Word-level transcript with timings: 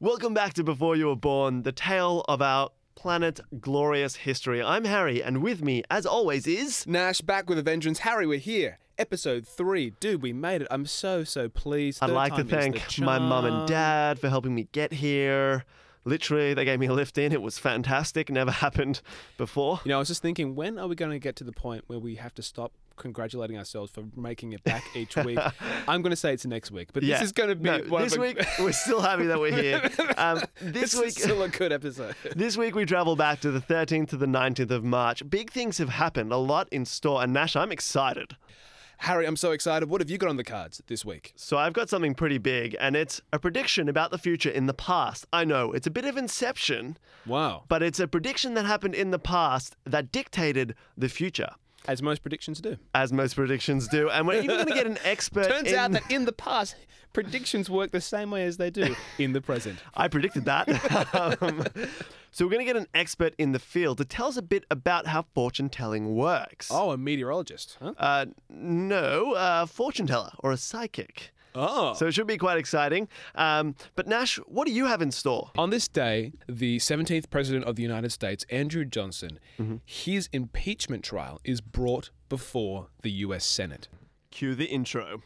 Welcome 0.00 0.32
back 0.32 0.54
to 0.54 0.62
Before 0.62 0.94
You 0.94 1.08
Were 1.08 1.16
Born, 1.16 1.62
the 1.62 1.72
tale 1.72 2.24
of 2.28 2.40
our 2.40 2.70
planet 2.94 3.40
glorious 3.60 4.14
history. 4.14 4.62
I'm 4.62 4.84
Harry, 4.84 5.20
and 5.20 5.42
with 5.42 5.60
me, 5.60 5.82
as 5.90 6.06
always, 6.06 6.46
is. 6.46 6.86
Nash 6.86 7.20
back 7.20 7.48
with 7.48 7.58
a 7.58 7.62
vengeance. 7.62 7.98
Harry, 7.98 8.24
we're 8.24 8.38
here. 8.38 8.78
Episode 8.96 9.44
three. 9.44 9.90
Dude, 9.98 10.22
we 10.22 10.32
made 10.32 10.62
it. 10.62 10.68
I'm 10.70 10.86
so, 10.86 11.24
so 11.24 11.48
pleased. 11.48 12.00
I'd 12.00 12.10
Third 12.10 12.14
like 12.14 12.36
to 12.36 12.44
time 12.44 12.46
is 12.46 12.50
the 12.74 12.80
thank 12.80 12.98
my 13.00 13.18
mum 13.18 13.44
and 13.44 13.54
charm. 13.56 13.66
dad 13.66 14.18
for 14.20 14.28
helping 14.28 14.54
me 14.54 14.68
get 14.70 14.92
here. 14.92 15.64
Literally, 16.08 16.54
they 16.54 16.64
gave 16.64 16.80
me 16.80 16.86
a 16.86 16.92
lift 16.92 17.18
in. 17.18 17.32
It 17.32 17.42
was 17.42 17.58
fantastic. 17.58 18.30
Never 18.30 18.50
happened 18.66 19.00
before. 19.36 19.80
You 19.84 19.90
know, 19.90 19.96
I 19.96 19.98
was 19.98 20.08
just 20.08 20.22
thinking, 20.22 20.54
when 20.54 20.78
are 20.78 20.88
we 20.88 20.94
going 20.94 21.10
to 21.12 21.18
get 21.18 21.36
to 21.36 21.44
the 21.44 21.52
point 21.52 21.84
where 21.86 21.98
we 21.98 22.14
have 22.16 22.34
to 22.36 22.42
stop 22.42 22.72
congratulating 22.96 23.56
ourselves 23.56 23.92
for 23.92 24.02
making 24.16 24.52
it 24.52 24.64
back 24.64 24.82
each 24.96 25.14
week? 25.16 25.38
I'm 25.88 26.02
going 26.02 26.10
to 26.10 26.16
say 26.16 26.32
it's 26.32 26.46
next 26.46 26.70
week, 26.70 26.88
but 26.92 27.02
Yeah. 27.02 27.16
this 27.18 27.26
is 27.26 27.32
going 27.32 27.50
to 27.50 27.54
be 27.54 27.64
No, 27.70 27.78
one 27.88 28.02
this 28.02 28.16
a- 28.16 28.20
week, 28.20 28.42
we're 28.58 28.72
still 28.72 29.00
happy 29.00 29.26
that 29.26 29.38
we're 29.38 29.52
here. 29.52 29.88
Um, 30.16 30.40
this 30.60 30.92
This 30.92 30.94
week, 30.96 31.06
is 31.08 31.16
still 31.22 31.42
a 31.42 31.48
good 31.48 31.72
episode. 31.72 32.14
This 32.34 32.56
week 32.56 32.74
we 32.74 32.84
travel 32.86 33.14
back 33.14 33.40
to 33.40 33.50
the 33.50 33.60
13th 33.60 34.08
to 34.08 34.16
the 34.16 34.26
19th 34.26 34.70
of 34.70 34.82
March. 34.84 35.22
Big 35.28 35.50
things 35.50 35.78
have 35.78 35.90
happened, 35.90 36.32
a 36.32 36.36
lot 36.38 36.68
in 36.72 36.84
store, 36.84 37.22
and 37.22 37.32
Nash, 37.32 37.54
I'm 37.54 37.70
excited. 37.70 38.36
Harry, 39.02 39.26
I'm 39.26 39.36
so 39.36 39.52
excited. 39.52 39.88
What 39.88 40.00
have 40.00 40.10
you 40.10 40.18
got 40.18 40.28
on 40.28 40.36
the 40.36 40.44
cards 40.44 40.82
this 40.88 41.04
week? 41.04 41.32
So 41.36 41.56
I've 41.56 41.72
got 41.72 41.88
something 41.88 42.14
pretty 42.14 42.38
big, 42.38 42.76
and 42.80 42.96
it's 42.96 43.20
a 43.32 43.38
prediction 43.38 43.88
about 43.88 44.10
the 44.10 44.18
future 44.18 44.50
in 44.50 44.66
the 44.66 44.74
past. 44.74 45.24
I 45.32 45.44
know, 45.44 45.72
it's 45.72 45.86
a 45.86 45.90
bit 45.90 46.04
of 46.04 46.16
inception, 46.16 46.98
Wow. 47.24 47.64
but 47.68 47.82
it's 47.82 48.00
a 48.00 48.08
prediction 48.08 48.54
that 48.54 48.64
happened 48.66 48.94
in 48.96 49.12
the 49.12 49.18
past 49.20 49.76
that 49.84 50.10
dictated 50.10 50.74
the 50.96 51.08
future, 51.08 51.50
As 51.86 52.02
most 52.02 52.22
predictions 52.22 52.60
do. 52.60 52.76
as 52.92 53.12
most 53.12 53.34
predictions 53.36 53.86
do. 53.86 54.10
And 54.10 54.26
we're 54.26 54.42
even 54.42 54.48
going 54.56 54.66
to 54.66 54.74
get 54.74 54.86
an 54.86 54.98
expert 55.04 55.46
Turns 55.48 55.68
in... 55.68 55.74
out 55.76 55.92
that 55.92 56.10
in 56.10 56.24
the 56.24 56.32
past, 56.32 56.74
predictions 57.12 57.68
work 57.70 57.90
the 57.90 58.00
same 58.00 58.30
way 58.30 58.44
as 58.44 58.56
they 58.56 58.70
do 58.70 58.94
in 59.18 59.32
the 59.32 59.40
present. 59.40 59.78
I 59.94 60.08
predicted 60.08 60.44
that. 60.46 60.68
um, 61.40 61.64
so 62.30 62.44
we're 62.44 62.52
going 62.52 62.66
to 62.66 62.72
get 62.72 62.76
an 62.76 62.86
expert 62.94 63.34
in 63.38 63.52
the 63.52 63.58
field 63.58 63.98
to 63.98 64.04
tell 64.04 64.26
us 64.26 64.36
a 64.36 64.42
bit 64.42 64.64
about 64.70 65.06
how 65.06 65.22
fortune 65.34 65.68
telling 65.68 66.14
works. 66.14 66.68
Oh, 66.70 66.90
a 66.90 66.96
meteorologist, 66.96 67.78
huh? 67.80 67.94
Uh, 67.98 68.26
no, 68.48 69.34
a 69.36 69.66
fortune 69.66 70.06
teller 70.06 70.32
or 70.38 70.52
a 70.52 70.56
psychic. 70.56 71.32
Oh. 71.54 71.94
So 71.94 72.06
it 72.06 72.12
should 72.12 72.26
be 72.26 72.36
quite 72.36 72.58
exciting. 72.58 73.08
Um, 73.34 73.74
but 73.96 74.06
Nash, 74.06 74.36
what 74.46 74.66
do 74.66 74.72
you 74.72 74.86
have 74.86 75.02
in 75.02 75.10
store? 75.10 75.50
On 75.56 75.70
this 75.70 75.88
day, 75.88 76.32
the 76.48 76.78
17th 76.78 77.30
President 77.30 77.64
of 77.64 77.76
the 77.76 77.82
United 77.82 78.12
States, 78.12 78.44
Andrew 78.50 78.84
Johnson, 78.84 79.40
his 79.84 80.28
impeachment 80.32 81.02
trial 81.02 81.40
is 81.44 81.60
brought 81.60 82.10
before 82.28 82.88
the 83.02 83.10
US 83.10 83.44
Senate. 83.44 83.88
Cue 84.30 84.54
the 84.54 84.66
intro. 84.66 85.22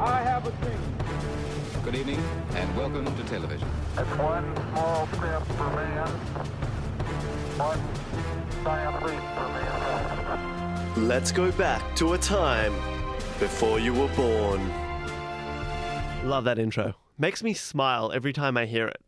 I 0.00 0.22
have 0.22 0.46
a 0.46 0.50
dream. 0.64 1.84
Good 1.84 1.94
evening 1.94 2.22
and 2.54 2.74
welcome 2.74 3.04
to 3.04 3.24
television. 3.24 3.68
It's 3.98 4.08
one 4.16 4.56
small 4.72 5.06
step 5.08 5.44
for 5.44 5.70
man, 5.76 6.08
one 7.58 7.78
giant 8.64 9.04
leap 9.04 9.20
for 9.34 9.48
mankind. 9.52 11.06
Let's 11.06 11.30
go 11.30 11.52
back 11.52 11.94
to 11.96 12.14
a 12.14 12.18
time 12.18 12.72
before 13.38 13.78
you 13.78 13.92
were 13.92 14.08
born. 14.16 14.66
Love 16.24 16.44
that 16.44 16.58
intro. 16.58 16.94
Makes 17.18 17.42
me 17.42 17.52
smile 17.52 18.10
every 18.10 18.32
time 18.32 18.56
I 18.56 18.64
hear 18.64 18.88
it. 18.88 19.02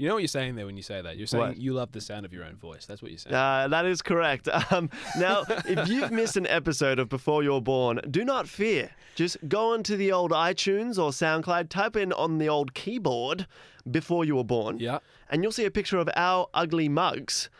You 0.00 0.08
know 0.08 0.14
what 0.14 0.20
you're 0.22 0.28
saying 0.28 0.54
there 0.54 0.64
when 0.64 0.78
you 0.78 0.82
say 0.82 1.02
that? 1.02 1.18
You're 1.18 1.26
saying 1.26 1.44
What? 1.48 1.56
you 1.58 1.74
love 1.74 1.92
the 1.92 2.00
sound 2.00 2.24
of 2.24 2.32
your 2.32 2.42
own 2.44 2.56
voice. 2.56 2.86
That's 2.86 3.02
what 3.02 3.10
you're 3.10 3.18
saying. 3.18 3.34
Uh, 3.36 3.68
that 3.68 3.84
is 3.84 4.00
correct. 4.00 4.48
Um, 4.70 4.88
now, 5.18 5.44
if 5.66 5.88
you've 5.88 6.10
missed 6.10 6.36
an 6.38 6.46
episode 6.46 6.98
of 6.98 7.08
Before 7.10 7.42
You're 7.42 7.60
Born, 7.60 8.00
do 8.10 8.24
not 8.24 8.48
fear. 8.48 8.90
Just 9.14 9.36
go 9.46 9.74
onto 9.74 9.96
the 9.96 10.10
old 10.12 10.30
iTunes 10.30 10.96
or 10.96 11.10
SoundCloud, 11.10 11.68
type 11.68 11.96
in 11.96 12.12
on 12.14 12.38
the 12.38 12.48
old 12.48 12.72
keyboard 12.72 13.46
Before 13.90 14.24
You 14.24 14.36
Were 14.36 14.44
Born, 14.44 14.78
Yeah. 14.78 15.00
and 15.28 15.42
you'll 15.42 15.52
see 15.52 15.64
a 15.66 15.70
picture 15.70 15.98
of 15.98 16.08
our 16.16 16.46
ugly 16.54 16.88
mugs 16.88 17.50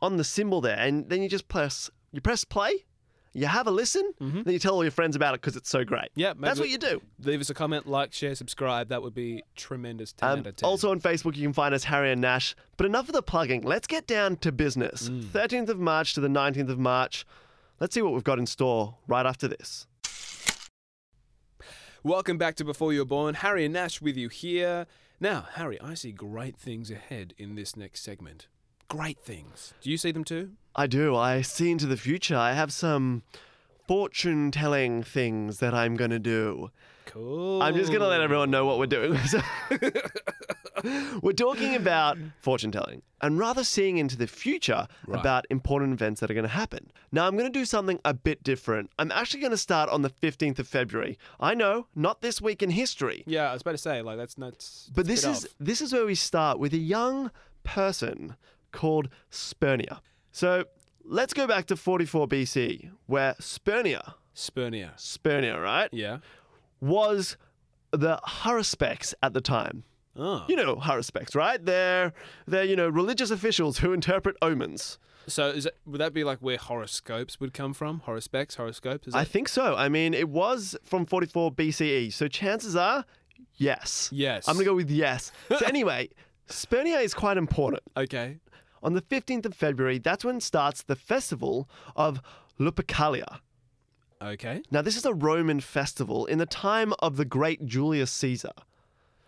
on 0.00 0.18
the 0.18 0.24
symbol 0.24 0.60
there. 0.60 0.78
And 0.78 1.08
then 1.08 1.20
you 1.22 1.28
just 1.28 1.48
press, 1.48 1.90
you 2.12 2.20
press 2.20 2.44
play, 2.44 2.84
you 3.32 3.46
have 3.46 3.66
a 3.66 3.70
listen, 3.70 4.12
then 4.20 4.44
you 4.46 4.58
tell 4.58 4.74
all 4.74 4.82
your 4.84 4.90
friends 4.90 5.14
about 5.16 5.34
it 5.34 5.40
because 5.40 5.56
it's 5.56 5.68
so 5.70 5.84
great. 5.84 6.10
Mm-hmm. 6.12 6.20
Yeah, 6.20 6.32
that's 6.38 6.58
what 6.58 6.68
you 6.70 6.78
do. 6.78 7.00
Leave 7.22 7.40
us 7.40 7.50
a 7.50 7.54
comment, 7.54 7.86
like, 7.86 8.12
share, 8.12 8.34
subscribe. 8.34 8.88
That 8.88 9.02
would 9.02 9.14
be 9.14 9.42
tremendous. 9.56 10.12
10 10.12 10.28
Um, 10.28 10.38
out 10.40 10.46
of 10.46 10.56
10. 10.56 10.66
also 10.68 10.90
on 10.90 11.00
Facebook, 11.00 11.36
you 11.36 11.42
can 11.42 11.52
find 11.52 11.74
us 11.74 11.84
Harry 11.84 12.10
and 12.10 12.20
Nash. 12.20 12.54
But 12.76 12.86
enough 12.86 13.08
of 13.08 13.14
the 13.14 13.22
plugging. 13.22 13.62
Let's 13.62 13.86
get 13.86 14.06
down 14.06 14.36
to 14.38 14.52
business. 14.52 15.08
Mm. 15.08 15.24
13th 15.24 15.68
of 15.68 15.78
March 15.78 16.14
to 16.14 16.20
the 16.20 16.28
19th 16.28 16.70
of 16.70 16.78
March. 16.78 17.24
Let's 17.80 17.94
see 17.94 18.02
what 18.02 18.12
we've 18.12 18.24
got 18.24 18.38
in 18.38 18.46
store 18.46 18.96
right 19.06 19.26
after 19.26 19.46
this. 19.46 19.86
Welcome 22.02 22.38
back 22.38 22.54
to 22.56 22.64
Before 22.64 22.92
You 22.92 23.00
Were 23.00 23.04
Born. 23.04 23.34
Harry 23.34 23.64
and 23.64 23.74
Nash 23.74 24.00
with 24.00 24.16
you 24.16 24.28
here. 24.28 24.86
Now, 25.20 25.46
Harry, 25.54 25.80
I 25.80 25.94
see 25.94 26.12
great 26.12 26.56
things 26.56 26.90
ahead 26.90 27.34
in 27.38 27.56
this 27.56 27.76
next 27.76 28.02
segment. 28.02 28.46
Great 28.88 29.18
things. 29.20 29.74
Do 29.82 29.90
you 29.90 29.98
see 29.98 30.12
them 30.12 30.24
too? 30.24 30.52
I 30.74 30.86
do. 30.86 31.14
I 31.14 31.42
see 31.42 31.70
into 31.70 31.86
the 31.86 31.96
future. 31.96 32.36
I 32.36 32.52
have 32.52 32.72
some 32.72 33.22
fortune 33.86 34.50
telling 34.50 35.02
things 35.02 35.58
that 35.58 35.74
I'm 35.74 35.94
going 35.96 36.10
to 36.10 36.18
do. 36.18 36.70
Cool. 37.06 37.62
I'm 37.62 37.74
just 37.74 37.88
going 37.88 38.00
to 38.02 38.06
let 38.08 38.20
everyone 38.20 38.50
know 38.50 38.64
what 38.66 38.78
we're 38.78 38.86
doing. 38.86 39.18
We're 41.22 41.32
talking 41.32 41.74
about 41.74 42.16
fortune 42.40 42.70
telling 42.70 43.02
and 43.20 43.36
rather 43.38 43.64
seeing 43.64 43.98
into 43.98 44.16
the 44.16 44.28
future 44.28 44.86
Right. 45.06 45.18
about 45.18 45.44
important 45.50 45.92
events 45.94 46.20
that 46.20 46.30
are 46.30 46.34
going 46.34 46.44
to 46.44 46.48
happen. 46.50 46.92
Now, 47.10 47.26
I'm 47.26 47.36
going 47.36 47.50
to 47.52 47.58
do 47.58 47.64
something 47.64 47.98
a 48.04 48.14
bit 48.14 48.42
different. 48.44 48.90
I'm 48.98 49.10
actually 49.10 49.40
going 49.40 49.50
to 49.50 49.56
start 49.56 49.90
on 49.90 50.02
the 50.02 50.10
15th 50.10 50.58
of 50.60 50.68
February. 50.68 51.18
I 51.40 51.54
know, 51.54 51.86
not 51.96 52.20
this 52.20 52.40
week 52.40 52.62
in 52.62 52.70
history. 52.70 53.24
Yeah, 53.26 53.50
I 53.50 53.54
was 53.54 53.62
about 53.62 53.72
to 53.72 53.78
say, 53.78 54.02
like, 54.02 54.18
that's 54.18 54.38
nuts. 54.38 54.88
But 54.94 55.06
this 55.06 55.24
is 55.24 55.48
this 55.58 55.80
is 55.80 55.92
where 55.92 56.06
we 56.06 56.14
start 56.14 56.58
with 56.60 56.72
a 56.72 56.78
young 56.78 57.32
person 57.64 58.36
called 58.72 59.08
Spernia. 59.30 60.00
So 60.32 60.64
let's 61.04 61.32
go 61.34 61.46
back 61.46 61.66
to 61.66 61.76
44 61.76 62.28
BC, 62.28 62.90
where 63.06 63.34
Spernia, 63.40 64.14
Spernia. 64.34 64.94
Spernia, 64.96 65.60
right, 65.62 65.88
Yeah. 65.92 66.18
was 66.80 67.36
the 67.90 68.18
Haruspex 68.26 69.14
at 69.22 69.32
the 69.32 69.40
time. 69.40 69.84
Oh. 70.16 70.44
You 70.48 70.56
know 70.56 70.76
Haruspex, 70.76 71.34
right? 71.36 71.64
They're 71.64 72.12
they're 72.46 72.64
you 72.64 72.74
know 72.76 72.88
religious 72.88 73.30
officials 73.30 73.78
who 73.78 73.92
interpret 73.92 74.36
omens. 74.42 74.98
So 75.28 75.48
is 75.48 75.66
it, 75.66 75.76
would 75.86 76.00
that 76.00 76.12
be 76.14 76.24
like 76.24 76.38
where 76.38 76.56
horoscopes 76.56 77.38
would 77.38 77.52
come 77.52 77.72
from? 77.74 78.00
Horospecs, 78.00 78.54
horoscopes? 78.56 79.08
Is 79.08 79.14
I 79.14 79.24
think 79.24 79.48
so. 79.48 79.76
I 79.76 79.88
mean, 79.88 80.14
it 80.14 80.28
was 80.28 80.74
from 80.82 81.04
44 81.06 81.52
BCE, 81.52 82.12
so 82.12 82.28
chances 82.28 82.74
are, 82.74 83.04
yes. 83.56 84.08
Yes. 84.10 84.48
I'm 84.48 84.54
gonna 84.54 84.64
go 84.64 84.74
with 84.74 84.90
yes. 84.90 85.30
So 85.50 85.58
anyway, 85.66 86.08
Spernia 86.48 87.02
is 87.02 87.12
quite 87.14 87.36
important. 87.36 87.82
Okay. 87.96 88.38
On 88.82 88.94
the 88.94 89.02
15th 89.02 89.46
of 89.46 89.54
February, 89.54 89.98
that's 89.98 90.24
when 90.24 90.40
starts 90.40 90.82
the 90.82 90.96
festival 90.96 91.68
of 91.96 92.20
Lupercalia. 92.58 93.40
Okay. 94.20 94.62
Now, 94.70 94.82
this 94.82 94.96
is 94.96 95.04
a 95.04 95.14
Roman 95.14 95.60
festival 95.60 96.26
in 96.26 96.38
the 96.38 96.46
time 96.46 96.92
of 96.98 97.16
the 97.16 97.24
great 97.24 97.66
Julius 97.66 98.10
Caesar. 98.10 98.52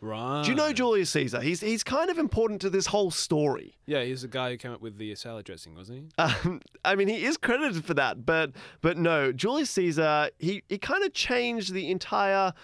Right. 0.00 0.42
Do 0.42 0.50
you 0.50 0.56
know 0.56 0.72
Julius 0.72 1.10
Caesar? 1.10 1.40
He's, 1.40 1.60
he's 1.60 1.84
kind 1.84 2.10
of 2.10 2.18
important 2.18 2.60
to 2.62 2.70
this 2.70 2.86
whole 2.86 3.10
story. 3.10 3.76
Yeah, 3.86 4.02
he's 4.02 4.22
the 4.22 4.28
guy 4.28 4.50
who 4.50 4.56
came 4.56 4.72
up 4.72 4.80
with 4.80 4.96
the 4.96 5.14
salad 5.14 5.44
dressing, 5.44 5.74
wasn't 5.74 5.98
he? 5.98 6.22
Um, 6.22 6.60
I 6.84 6.94
mean, 6.94 7.08
he 7.08 7.24
is 7.24 7.36
credited 7.36 7.84
for 7.84 7.94
that, 7.94 8.24
but 8.24 8.52
but 8.80 8.96
no, 8.96 9.30
Julius 9.30 9.70
Caesar, 9.70 10.30
he, 10.38 10.62
he 10.68 10.78
kind 10.78 11.04
of 11.04 11.12
changed 11.12 11.74
the 11.74 11.90
entire, 11.90 12.54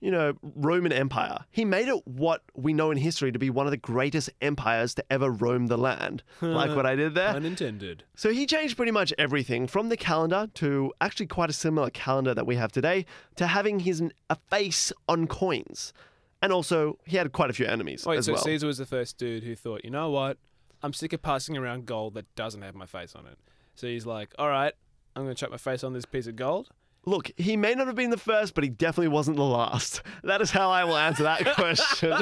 you 0.00 0.10
know, 0.10 0.34
Roman 0.42 0.92
Empire. 0.92 1.44
He 1.50 1.64
made 1.64 1.88
it 1.88 2.06
what 2.06 2.42
we 2.54 2.72
know 2.72 2.90
in 2.90 2.96
history 2.96 3.30
to 3.32 3.38
be 3.38 3.50
one 3.50 3.66
of 3.66 3.70
the 3.70 3.76
greatest 3.76 4.30
empires 4.40 4.94
to 4.94 5.04
ever 5.10 5.30
roam 5.30 5.66
the 5.66 5.76
land. 5.76 6.22
like 6.40 6.74
what 6.74 6.86
I 6.86 6.96
did 6.96 7.14
there. 7.14 7.28
Unintended. 7.28 8.04
So 8.14 8.30
he 8.30 8.46
changed 8.46 8.76
pretty 8.76 8.92
much 8.92 9.12
everything 9.18 9.66
from 9.66 9.90
the 9.90 9.96
calendar 9.96 10.48
to 10.54 10.92
actually 11.00 11.26
quite 11.26 11.50
a 11.50 11.54
similar 11.54 11.90
calendar 11.90 12.34
that 12.34 12.46
we 12.46 12.56
have 12.56 12.72
today 12.72 13.04
to 13.36 13.46
having 13.46 13.80
his 13.80 14.02
a 14.30 14.36
face 14.36 14.92
on 15.08 15.26
coins. 15.26 15.92
And 16.42 16.52
also, 16.52 16.98
he 17.04 17.18
had 17.18 17.32
quite 17.32 17.50
a 17.50 17.52
few 17.52 17.66
enemies 17.66 18.06
Wait, 18.06 18.18
as 18.18 18.26
so 18.26 18.32
well. 18.32 18.42
Caesar 18.42 18.66
was 18.66 18.78
the 18.78 18.86
first 18.86 19.18
dude 19.18 19.44
who 19.44 19.54
thought, 19.54 19.84
you 19.84 19.90
know 19.90 20.08
what? 20.10 20.38
I'm 20.82 20.94
sick 20.94 21.12
of 21.12 21.20
passing 21.20 21.58
around 21.58 21.84
gold 21.84 22.14
that 22.14 22.34
doesn't 22.34 22.62
have 22.62 22.74
my 22.74 22.86
face 22.86 23.14
on 23.14 23.26
it. 23.26 23.36
So 23.74 23.86
he's 23.86 24.06
like, 24.06 24.34
all 24.38 24.48
right, 24.48 24.72
I'm 25.14 25.24
going 25.24 25.34
to 25.34 25.38
chuck 25.38 25.50
my 25.50 25.58
face 25.58 25.84
on 25.84 25.92
this 25.92 26.06
piece 26.06 26.26
of 26.26 26.36
gold. 26.36 26.70
Look, 27.06 27.30
he 27.36 27.56
may 27.56 27.74
not 27.74 27.86
have 27.86 27.96
been 27.96 28.10
the 28.10 28.18
first, 28.18 28.54
but 28.54 28.62
he 28.62 28.70
definitely 28.70 29.08
wasn't 29.08 29.36
the 29.38 29.42
last. 29.44 30.02
That 30.22 30.40
is 30.42 30.50
how 30.50 30.70
I 30.70 30.84
will 30.84 30.96
answer 30.98 31.22
that 31.22 31.54
question. 31.54 32.12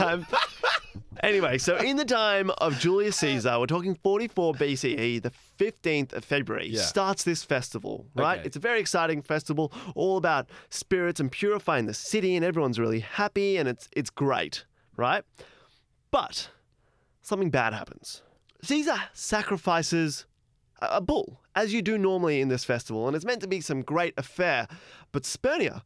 um, 0.00 0.26
anyway, 1.22 1.58
so 1.58 1.76
in 1.76 1.96
the 1.96 2.04
time 2.04 2.50
of 2.58 2.78
Julius 2.80 3.16
Caesar, 3.18 3.58
we're 3.58 3.66
talking 3.66 3.94
44 3.94 4.54
BCE, 4.54 5.22
the 5.22 5.32
15th 5.60 6.12
of 6.12 6.24
February, 6.24 6.68
Yeah. 6.68 6.82
starts 6.82 7.22
this 7.22 7.44
festival, 7.44 8.06
right? 8.16 8.38
Okay. 8.40 8.46
It's 8.46 8.56
a 8.56 8.60
very 8.60 8.80
exciting 8.80 9.22
festival, 9.22 9.72
all 9.94 10.16
about 10.16 10.50
spirits 10.70 11.20
and 11.20 11.30
purifying 11.30 11.86
the 11.86 11.94
city, 11.94 12.34
and 12.34 12.44
everyone's 12.44 12.80
really 12.80 13.00
happy, 13.00 13.56
and 13.58 13.68
it's, 13.68 13.88
it's 13.94 14.10
great, 14.10 14.64
right? 14.96 15.22
But 16.10 16.50
something 17.22 17.50
bad 17.50 17.74
happens. 17.74 18.22
Caesar 18.62 18.96
sacrifices 19.12 20.24
a 20.80 20.86
a 20.92 21.00
bull, 21.00 21.40
as 21.58 21.72
you 21.72 21.82
do 21.82 21.98
normally 21.98 22.40
in 22.40 22.48
this 22.48 22.64
festival, 22.64 23.06
and 23.06 23.16
it's 23.16 23.24
meant 23.24 23.40
to 23.40 23.48
be 23.48 23.60
some 23.60 23.82
great 23.82 24.14
affair. 24.16 24.68
But 25.12 25.24
Spernia, 25.24 25.82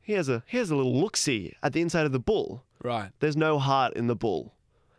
here's 0.00 0.28
a 0.28 0.42
here's 0.46 0.70
a 0.70 0.76
little 0.76 0.94
look 0.98 1.16
see 1.16 1.52
at 1.62 1.72
the 1.74 1.82
inside 1.82 2.06
of 2.06 2.12
the 2.12 2.18
bull. 2.18 2.64
Right. 2.82 3.10
There's 3.20 3.36
no 3.36 3.58
heart 3.58 3.94
in 3.94 4.06
the 4.06 4.16
bull. 4.16 4.54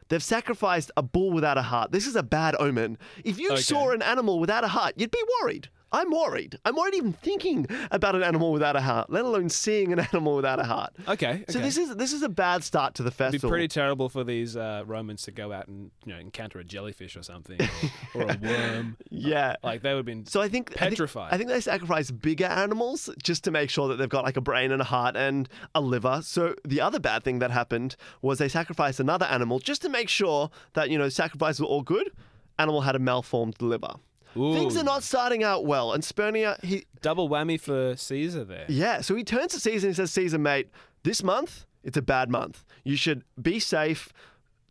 They've 0.09 0.23
sacrificed 0.23 0.91
a 0.95 1.01
bull 1.03 1.31
without 1.31 1.57
a 1.57 1.63
heart. 1.63 1.91
This 1.91 2.07
is 2.07 2.15
a 2.15 2.23
bad 2.23 2.55
omen. 2.59 2.97
If 3.25 3.39
you 3.39 3.51
Okay. 3.53 3.61
saw 3.61 3.89
an 3.91 4.01
animal 4.01 4.39
without 4.39 4.63
a 4.63 4.69
heart, 4.69 4.93
you'd 4.97 5.11
be 5.11 5.23
worried. 5.41 5.69
I'm 5.91 6.11
worried. 6.11 6.59
I'm 6.65 6.75
worried 6.75 6.95
even 6.95 7.13
thinking 7.13 7.65
about 7.91 8.15
an 8.15 8.23
animal 8.23 8.51
without 8.51 8.75
a 8.75 8.81
heart, 8.81 9.09
let 9.09 9.23
alone 9.23 9.47
seeing 9.49 9.93
an 9.93 9.99
animal 10.11 10.35
without 10.35 10.59
a 10.59 10.63
heart. 10.63 10.93
Okay. 11.07 11.45
So 11.49 11.59
okay. 11.59 11.65
this 11.65 11.77
is 11.77 11.95
this 11.95 12.11
is 12.13 12.23
a 12.23 12.29
bad 12.29 12.63
start 12.63 12.93
to 12.95 13.03
the 13.03 13.11
festival. 13.11 13.35
It'd 13.35 13.41
be 13.43 13.49
pretty 13.49 13.67
terrible 13.69 14.09
for 14.09 14.23
these 14.23 14.57
uh, 14.57 14.83
Romans 14.85 15.21
to 15.23 15.31
go 15.31 15.53
out 15.53 15.67
and 15.67 15.91
you 16.05 16.13
know 16.13 16.19
encounter 16.19 16.59
a 16.59 16.63
jellyfish 16.63 17.15
or 17.15 17.23
something, 17.23 17.59
or, 18.13 18.23
or 18.23 18.31
a 18.31 18.37
worm. 18.41 18.97
yeah. 19.09 19.55
Like 19.63 19.81
they 19.81 19.91
would 19.91 19.99
have 19.99 20.05
been. 20.05 20.25
So 20.25 20.41
I 20.41 20.49
think 20.49 20.71
I 20.75 20.79
think- 20.79 20.91
Petrified. 20.91 21.33
I 21.33 21.37
think, 21.37 21.49
they 21.49 21.61
sacrifice 21.61 22.11
bigger 22.11 22.45
animals 22.45 23.09
just 23.23 23.43
to 23.45 23.51
make 23.51 23.69
sure 23.69 23.87
that 23.87 23.95
they've 23.95 24.09
got 24.09 24.25
like 24.25 24.37
a 24.37 24.41
brain 24.41 24.71
and 24.71 24.81
a 24.81 24.85
heart 24.85 25.15
and 25.15 25.47
a 25.73 25.79
liver. 25.81 26.21
So 26.23 26.55
the 26.65 26.81
other 26.81 26.99
bad 26.99 27.23
thing 27.23 27.39
that 27.39 27.51
happened 27.51 27.95
was 28.21 28.39
they 28.39 28.49
sacrificed 28.49 28.99
another 28.99 29.25
animal 29.27 29.59
just 29.59 29.81
to 29.83 29.89
make 29.89 30.09
sure 30.09 30.49
that 30.73 30.89
you 30.89 30.97
know 30.97 31.07
sacrifices 31.09 31.61
were 31.61 31.67
all 31.67 31.81
good. 31.83 32.11
Animal 32.59 32.81
had 32.81 32.95
a 32.95 32.99
malformed 32.99 33.61
liver. 33.61 33.93
Things 34.37 34.77
are 34.77 34.83
not 34.83 35.03
starting 35.03 35.43
out 35.43 35.65
well. 35.65 35.93
And 35.93 36.03
Spernia, 36.03 36.63
he 36.63 36.85
double 37.01 37.29
whammy 37.29 37.59
for 37.59 37.95
Caesar 37.95 38.43
there. 38.43 38.65
yeah, 38.67 39.01
so 39.01 39.15
he 39.15 39.23
turns 39.23 39.53
to 39.53 39.59
Caesar 39.59 39.87
and 39.87 39.95
he 39.95 39.97
says, 39.97 40.11
Caesar, 40.11 40.37
mate, 40.37 40.69
this 41.03 41.23
month 41.23 41.65
it's 41.87 41.97
a 41.97 42.01
bad 42.01 42.29
month. 42.29 42.65
You 42.83 42.97
should 42.97 43.23
be 43.41 43.59
safe. 43.59 44.11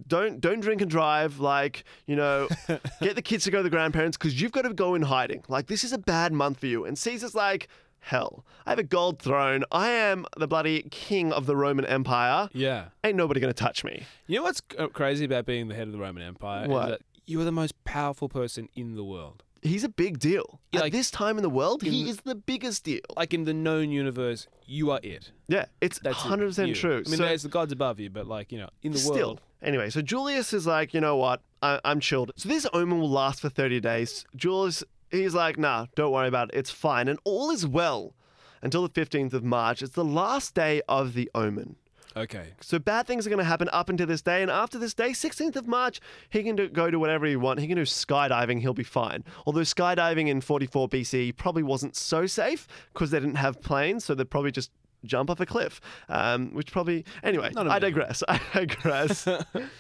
Don't 0.07 0.39
don't 0.39 0.61
drink 0.61 0.83
and 0.83 0.91
drive. 0.91 1.41
Like 1.41 1.85
you 2.07 2.15
know, 2.15 2.49
get 3.01 3.17
the 3.17 3.23
kids 3.23 3.45
to 3.45 3.51
go 3.51 3.59
to 3.59 3.63
the 3.63 3.71
grandparents 3.71 4.19
because 4.19 4.41
you've 4.41 4.53
got 4.53 4.63
to 4.63 4.75
go 4.75 4.95
in 4.95 5.03
hiding. 5.03 5.43
Like 5.49 5.67
this 5.67 5.83
is 5.83 5.95
a 5.95 5.99
bad 5.99 6.35
month 6.35 6.61
for 6.61 6.67
you. 6.67 6.85
And 6.85 6.99
Caesar's 6.99 7.35
like, 7.35 7.69
hell, 8.01 8.45
I 8.67 8.71
have 8.71 8.79
a 8.79 8.83
gold 8.83 9.21
throne. 9.21 9.65
I 9.73 9.89
am 9.89 10.27
the 10.37 10.47
bloody 10.47 10.83
king 10.91 11.33
of 11.33 11.47
the 11.47 11.57
Roman 11.57 11.87
Empire. 11.87 12.51
Yeah. 12.53 12.89
Ain't 13.03 13.17
nobody 13.17 13.41
gonna 13.41 13.55
touch 13.55 13.83
me. 13.83 14.05
You 14.27 14.37
know 14.37 14.43
what's 14.43 14.61
uh, 14.79 14.89
crazy 14.89 15.25
about 15.25 15.47
being 15.47 15.69
the 15.69 15.75
head 15.75 15.87
of 15.87 15.93
the 15.93 15.99
Roman 15.99 16.23
Empire? 16.23 16.69
What? 16.69 17.01
you 17.25 17.41
are 17.41 17.45
the 17.45 17.53
most 17.53 17.83
powerful 17.85 18.29
person 18.29 18.69
in 18.75 18.95
the 18.95 19.05
world. 19.05 19.43
He's 19.67 19.85
a 19.85 19.89
big 19.89 20.19
deal. 20.19 20.61
Yeah, 20.73 20.81
At 20.81 20.83
like- 20.85 20.93
this 20.93 21.11
time 21.11 21.37
in 21.39 21.43
the 21.43 21.51
world, 21.51 21.83
he 21.83 22.09
is 22.09 22.19
the 22.19 22.35
biggest 22.35 22.85
deal. 22.85 23.01
Like 23.17 23.35
in 23.35 23.45
the 23.45 23.55
known 23.55 23.91
universe, 23.91 24.47
you 24.67 24.91
are 24.91 25.01
it. 25.03 25.33
Yeah, 25.49 25.67
it's 25.81 25.99
That's 26.01 26.17
it, 26.25 26.29
hundred 26.29 26.47
percent 26.49 26.77
true. 26.77 27.03
I 27.07 27.09
mean, 27.09 27.19
So- 27.19 27.25
there's 27.25 27.43
the 27.43 27.49
gods 27.49 27.73
above 27.73 28.01
you, 28.01 28.11
but 28.11 28.27
like 28.27 28.53
you 28.53 28.59
know, 28.59 28.69
in 28.83 28.93
the 28.93 28.99
Still. 28.99 29.15
world, 29.15 29.41
Anyway, 29.63 29.89
so 29.91 30.03
Julius 30.03 30.53
is 30.53 30.67
like, 30.67 30.93
you 30.93 31.01
know 31.01 31.17
what? 31.17 31.41
I- 31.63 31.81
I'm 31.85 31.99
chilled. 31.99 32.31
So 32.37 32.49
this 32.49 32.67
omen 32.75 33.01
will 33.01 33.11
last 33.11 33.41
for 33.41 33.49
30 33.49 33.81
days. 33.81 34.25
Julius, 34.37 34.85
he's 35.11 35.35
like, 35.35 35.59
nah, 35.59 35.87
don't 35.97 36.13
worry 36.13 36.29
about 36.29 36.51
it. 36.53 36.59
It's 36.59 36.71
fine. 36.71 37.09
And 37.09 37.19
all 37.25 37.51
is 37.51 37.67
well 37.67 38.15
until 38.63 38.83
the 38.87 38.91
15th 38.91 39.33
of 39.33 39.43
March. 39.43 39.83
It's 39.83 39.95
the 39.95 40.05
last 40.05 40.55
day 40.55 40.83
of 40.89 41.15
the 41.15 41.31
omen. 41.35 41.77
Okay. 42.17 42.55
So 42.63 42.79
bad 42.79 43.07
things 43.07 43.27
are 43.27 43.31
going 43.31 43.39
to 43.39 43.45
happen 43.45 43.69
up 43.73 43.91
until 43.91 44.07
this 44.07 44.23
day. 44.23 44.41
And 44.41 44.51
after 44.51 44.79
this 44.79 44.95
day, 44.95 45.11
16th 45.11 45.55
of 45.57 45.67
March, 45.67 46.01
he 46.31 46.43
can 46.43 46.57
do, 46.57 46.69
go 46.69 46.91
do 46.91 46.99
whatever 46.99 47.27
he 47.27 47.37
wants. 47.37 47.61
He 47.61 47.69
can 47.69 47.77
do 47.77 47.83
skydiving. 47.83 48.61
He'll 48.61 48.73
be 48.73 48.83
fine. 48.83 49.23
Although 49.45 49.61
skydiving 49.61 50.29
in 50.29 50.41
44 50.41 50.89
BC 50.89 51.37
probably 51.37 51.63
wasn't 51.63 51.95
so 51.95 52.27
safe 52.27 52.67
because 52.93 53.11
they 53.11 53.21
didn't 53.21 53.37
have 53.37 53.61
planes. 53.61 54.07
So 54.07 54.15
they'd 54.15 54.31
probably 54.31 54.51
just 54.51 54.71
jump 55.05 55.29
off 55.29 55.41
a 55.41 55.47
cliff, 55.47 55.81
um, 56.09 56.55
which 56.55 56.73
probably... 56.73 57.05
Anyway, 57.23 57.53
I 57.57 57.79
digress. 57.79 58.23
I 58.27 58.41
digress. 58.55 59.29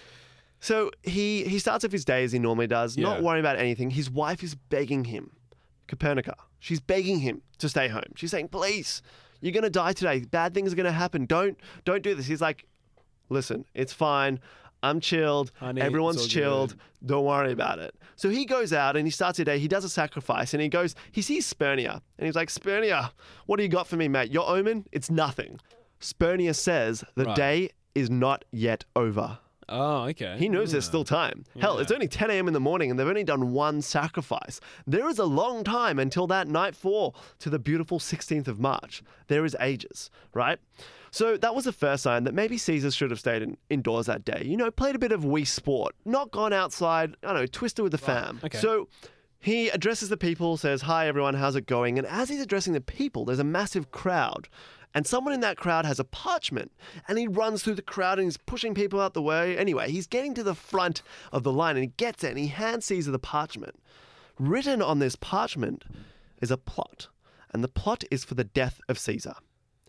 so 0.60 0.90
he, 1.02 1.44
he 1.44 1.58
starts 1.58 1.86
off 1.86 1.92
his 1.92 2.04
day 2.04 2.22
as 2.22 2.32
he 2.32 2.38
normally 2.38 2.66
does, 2.66 2.98
not 2.98 3.22
worrying 3.22 3.42
about 3.42 3.58
anything. 3.58 3.90
His 3.90 4.10
wife 4.10 4.42
is 4.42 4.54
begging 4.54 5.04
him, 5.04 5.32
Calpurnia. 5.88 6.34
She's 6.58 6.80
begging 6.80 7.20
him 7.20 7.40
to 7.58 7.68
stay 7.68 7.88
home. 7.88 8.12
She's 8.14 8.30
saying, 8.30 8.48
please, 8.48 9.02
you're 9.40 9.52
going 9.52 9.64
to 9.64 9.70
die 9.70 9.92
today. 9.92 10.20
Bad 10.20 10.54
things 10.54 10.72
are 10.72 10.76
going 10.76 10.84
to 10.86 10.92
happen. 10.92 11.26
Don't 11.26 11.58
don't 11.84 12.02
do 12.02 12.14
this. 12.14 12.26
He's 12.26 12.40
like, 12.40 12.64
listen, 13.28 13.64
it's 13.74 13.92
fine. 13.92 14.40
I'm 14.82 15.00
chilled. 15.00 15.52
Honey, 15.58 15.80
Everyone's 15.80 16.26
chilled. 16.26 16.70
good." 16.70 17.08
Don't 17.08 17.24
worry 17.24 17.52
about 17.52 17.78
it. 17.78 17.94
So 18.16 18.28
he 18.28 18.44
goes 18.44 18.72
out 18.72 18.96
and 18.96 19.06
he 19.06 19.10
starts 19.10 19.38
a 19.38 19.44
day. 19.44 19.58
He 19.58 19.68
does 19.68 19.84
a 19.84 19.88
sacrifice 19.88 20.54
and 20.54 20.60
he 20.62 20.68
goes, 20.68 20.94
he 21.12 21.22
sees 21.22 21.52
Spernia 21.52 22.00
and 22.18 22.26
he's 22.26 22.34
like, 22.34 22.48
Spernia, 22.50 23.10
what 23.46 23.56
do 23.58 23.62
you 23.62 23.68
got 23.68 23.86
for 23.86 23.96
me, 23.96 24.08
mate? 24.08 24.30
Your 24.32 24.48
omen? 24.48 24.86
It's 24.92 25.10
nothing. 25.10 25.60
Spernia 26.00 26.54
says 26.54 27.04
the 27.14 27.24
Right. 27.24 27.36
day 27.36 27.70
is 27.94 28.10
not 28.10 28.44
yet 28.50 28.84
over. 28.94 29.38
Oh, 29.68 30.02
okay. 30.04 30.36
He 30.38 30.48
knows 30.48 30.72
there's 30.72 30.84
still 30.84 31.04
time. 31.04 31.44
Hell, 31.58 31.78
it's 31.78 31.90
only 31.90 32.06
10 32.08 32.30
a.m. 32.30 32.46
in 32.46 32.54
the 32.54 32.60
morning 32.60 32.90
and 32.90 32.98
they've 32.98 33.06
only 33.06 33.24
done 33.24 33.52
one 33.52 33.82
sacrifice. 33.82 34.60
There 34.86 35.08
is 35.08 35.18
a 35.18 35.24
long 35.24 35.64
time 35.64 35.98
until 35.98 36.26
that 36.28 36.46
nightfall 36.46 37.16
to 37.40 37.50
the 37.50 37.58
beautiful 37.58 37.98
16th 37.98 38.46
of 38.46 38.60
March. 38.60 39.02
There 39.26 39.44
is 39.44 39.56
ages, 39.60 40.10
right? 40.34 40.58
So 41.10 41.36
that 41.38 41.54
was 41.54 41.64
the 41.64 41.72
first 41.72 42.02
sign 42.02 42.24
that 42.24 42.34
maybe 42.34 42.58
Caesar 42.58 42.90
should 42.90 43.10
have 43.10 43.18
stayed 43.18 43.42
in, 43.42 43.56
indoors 43.70 44.06
that 44.06 44.24
day. 44.24 44.42
You 44.44 44.56
know, 44.56 44.70
played 44.70 44.94
a 44.94 44.98
bit 44.98 45.12
of 45.12 45.22
Wii 45.22 45.46
Sport, 45.46 45.94
not 46.04 46.30
gone 46.30 46.52
outside, 46.52 47.16
I 47.22 47.28
don't 47.32 47.36
know, 47.36 47.46
twisted 47.46 47.82
with 47.82 47.92
the 47.92 47.98
fam. 47.98 48.40
okay. 48.44 48.58
So 48.58 48.88
he 49.38 49.68
addresses 49.68 50.08
the 50.08 50.16
people, 50.16 50.56
says, 50.56 50.82
Hi 50.82 51.06
everyone, 51.08 51.34
how's 51.34 51.56
it 51.56 51.66
going? 51.66 51.98
And 51.98 52.06
as 52.06 52.28
he's 52.28 52.40
addressing 52.40 52.72
the 52.72 52.80
people, 52.80 53.24
there's 53.24 53.38
a 53.38 53.44
massive 53.44 53.90
crowd. 53.90 54.48
And 54.96 55.06
someone 55.06 55.34
in 55.34 55.40
that 55.40 55.58
crowd 55.58 55.84
has 55.84 56.00
a 56.00 56.04
parchment. 56.04 56.72
And 57.06 57.18
he 57.18 57.28
runs 57.28 57.62
through 57.62 57.74
the 57.74 57.82
crowd 57.82 58.18
and 58.18 58.26
he's 58.26 58.38
pushing 58.38 58.72
people 58.72 58.98
out 58.98 59.12
the 59.12 59.20
way. 59.20 59.54
Anyway, 59.58 59.90
he's 59.90 60.06
getting 60.06 60.32
to 60.32 60.42
the 60.42 60.54
front 60.54 61.02
of 61.30 61.42
the 61.42 61.52
line 61.52 61.76
and 61.76 61.82
he 61.82 61.92
gets 61.98 62.24
it 62.24 62.30
and 62.30 62.38
he 62.38 62.46
hands 62.46 62.86
Caesar 62.86 63.10
the 63.10 63.18
parchment. 63.18 63.78
Written 64.38 64.80
on 64.80 64.98
this 64.98 65.14
parchment 65.14 65.84
is 66.40 66.50
a 66.50 66.56
plot. 66.56 67.08
And 67.52 67.62
the 67.62 67.68
plot 67.68 68.04
is 68.10 68.24
for 68.24 68.36
the 68.36 68.44
death 68.44 68.80
of 68.88 68.98
Caesar. 68.98 69.34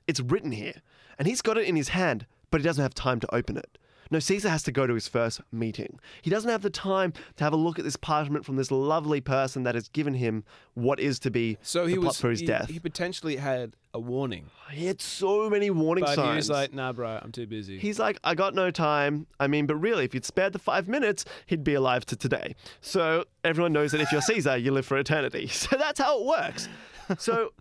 It's 0.07 0.19
written 0.19 0.51
here. 0.51 0.81
And 1.17 1.25
he's 1.25 1.41
got 1.41 1.57
it 1.57 1.69
in 1.69 1.77
his 1.77 1.89
hand, 1.89 2.25
but 2.51 2.59
he 2.59 2.65
doesn't 2.65 2.83
have 2.83 2.93
time 2.93 3.21
to 3.21 3.33
open 3.33 3.55
it. 3.55 3.77
No, 4.11 4.19
Caesar 4.19 4.49
has 4.49 4.63
to 4.63 4.71
go 4.71 4.87
to 4.87 4.93
his 4.93 5.07
first 5.07 5.41
meeting. 5.51 5.99
He 6.21 6.29
doesn't 6.29 6.49
have 6.49 6.61
the 6.61 6.69
time 6.69 7.13
to 7.37 7.43
have 7.43 7.53
a 7.53 7.57
look 7.57 7.77
at 7.79 7.85
this 7.85 7.95
parchment 7.95 8.45
from 8.45 8.55
this 8.55 8.71
lovely 8.71 9.21
person 9.21 9.63
that 9.63 9.75
has 9.75 9.87
given 9.89 10.13
him 10.13 10.43
what 10.73 10.99
is 10.99 11.19
to 11.19 11.31
be 11.31 11.57
So 11.61 11.83
the 11.85 11.89
he 11.91 11.95
plot 11.95 12.05
was 12.07 12.21
for 12.21 12.29
his 12.29 12.39
he, 12.41 12.45
death. 12.45 12.69
he 12.69 12.79
potentially 12.79 13.35
had 13.37 13.75
a 13.93 13.99
warning, 13.99 14.45
He 14.71 14.85
had 14.85 15.01
so 15.01 15.49
many 15.49 15.69
warning 15.71 16.03
but 16.03 16.15
signs. 16.15 16.29
he 16.29 16.35
was 16.35 16.49
like, 16.51 16.73
"Nah, 16.73 16.93
bro, 16.93 17.19
I'm 17.21 17.31
too 17.31 17.47
busy." 17.47 17.79
He's 17.79 17.97
like, 17.97 18.19
I 18.23 18.35
got 18.35 18.53
no 18.53 18.69
time. 18.69 19.25
I 19.39 19.47
mean, 19.47 19.65
but 19.65 19.75
really, 19.77 20.05
if 20.05 20.13
you'd 20.13 20.25
spared 20.25 20.53
the 20.53 20.59
five 20.59 20.87
minutes, 20.87 21.25
he'd 21.47 21.63
be 21.63 21.73
alive 21.73 22.05
to 22.07 22.15
today. 22.15 22.53
So 22.81 23.25
everyone 23.43 23.73
knows 23.73 23.91
that 23.93 24.01
if 24.01 24.11
you're 24.11 24.21
Caesar, 24.21 24.55
you 24.57 24.71
live 24.71 24.85
for 24.85 24.97
eternity. 24.97 25.47
So 25.51 25.75
that's 25.77 25.99
how 25.99 26.19
it 26.19 26.25
works. 26.25 26.69
So, 27.17 27.53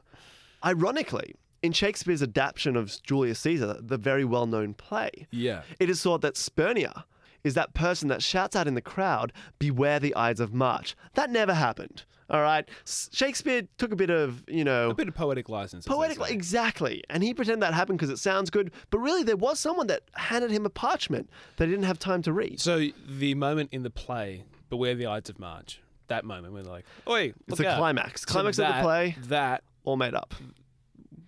ironically, 0.65 1.35
in 1.67 1.73
Shakespeare's 1.73 2.23
adaptation 2.23 2.77
of 2.77 2.97
Julius 3.03 3.41
Caesar, 3.41 3.77
the 3.81 3.99
very 3.99 4.25
well 4.25 4.47
known 4.47 4.73
play, 4.75 5.27
yeah. 5.31 5.63
it 5.81 5.91
is 5.91 6.03
thought 6.03 6.23
that 6.23 6.35
Spernia 6.35 7.05
is 7.45 7.55
that 7.55 7.75
person 7.75 8.09
that 8.09 8.23
shouts 8.23 8.57
out 8.57 8.67
in 8.67 8.75
the 8.75 8.81
crowd, 8.81 9.33
Beware 9.59 10.01
the 10.01 10.15
Ides 10.17 10.41
of 10.41 10.55
March. 10.55 10.97
That 11.15 11.31
never 11.31 11.55
happened. 11.55 12.05
All 12.29 12.41
right. 12.43 12.69
Shakespeare 13.13 13.63
took 13.79 13.93
a 13.93 13.97
bit 13.97 14.11
of, 14.11 14.43
you 14.49 14.65
know, 14.65 14.91
A 14.91 14.95
bit 14.95 15.07
of 15.07 15.15
poetic 15.15 15.49
license. 15.49 15.87
Poetic, 15.87 16.19
exactly. 16.29 17.05
And 17.09 17.23
he 17.23 17.33
pretended 17.35 17.63
that 17.63 17.73
happened 17.75 17.99
because 18.01 18.11
it 18.11 18.19
sounds 18.19 18.51
good, 18.51 18.73
but 18.91 18.99
really 18.99 19.23
there 19.23 19.37
was 19.37 19.61
someone 19.61 19.87
that 19.89 20.03
handed 20.15 20.51
him 20.51 20.67
a 20.67 20.71
parchment 20.71 21.31
that 21.57 21.67
he 21.67 21.71
didn't 21.71 21.85
have 21.87 22.01
time 22.01 22.23
to 22.23 22.33
read. 22.33 22.61
So 22.61 22.89
the 23.09 23.35
moment 23.35 23.69
in 23.71 23.85
the 23.85 23.91
play, 23.91 24.43
"Beware 24.71 24.97
the 24.97 25.07
Ides 25.07 25.31
of 25.31 25.39
March," 25.39 25.81
that 26.09 26.25
moment 26.25 26.53
we're 26.53 26.63
like, 26.65 26.85
"Oi, 27.07 27.33
It's 27.47 27.59
the 27.59 27.69
out." 27.69 27.79
climax. 27.79 28.23
So 28.23 28.27
Climax 28.33 28.59
of 28.59 28.67
that- 28.67 28.79
the 28.79 28.83
play, 28.83 29.17
That, 29.29 29.63
all 29.85 29.97
made 29.97 30.15
up. 30.15 30.35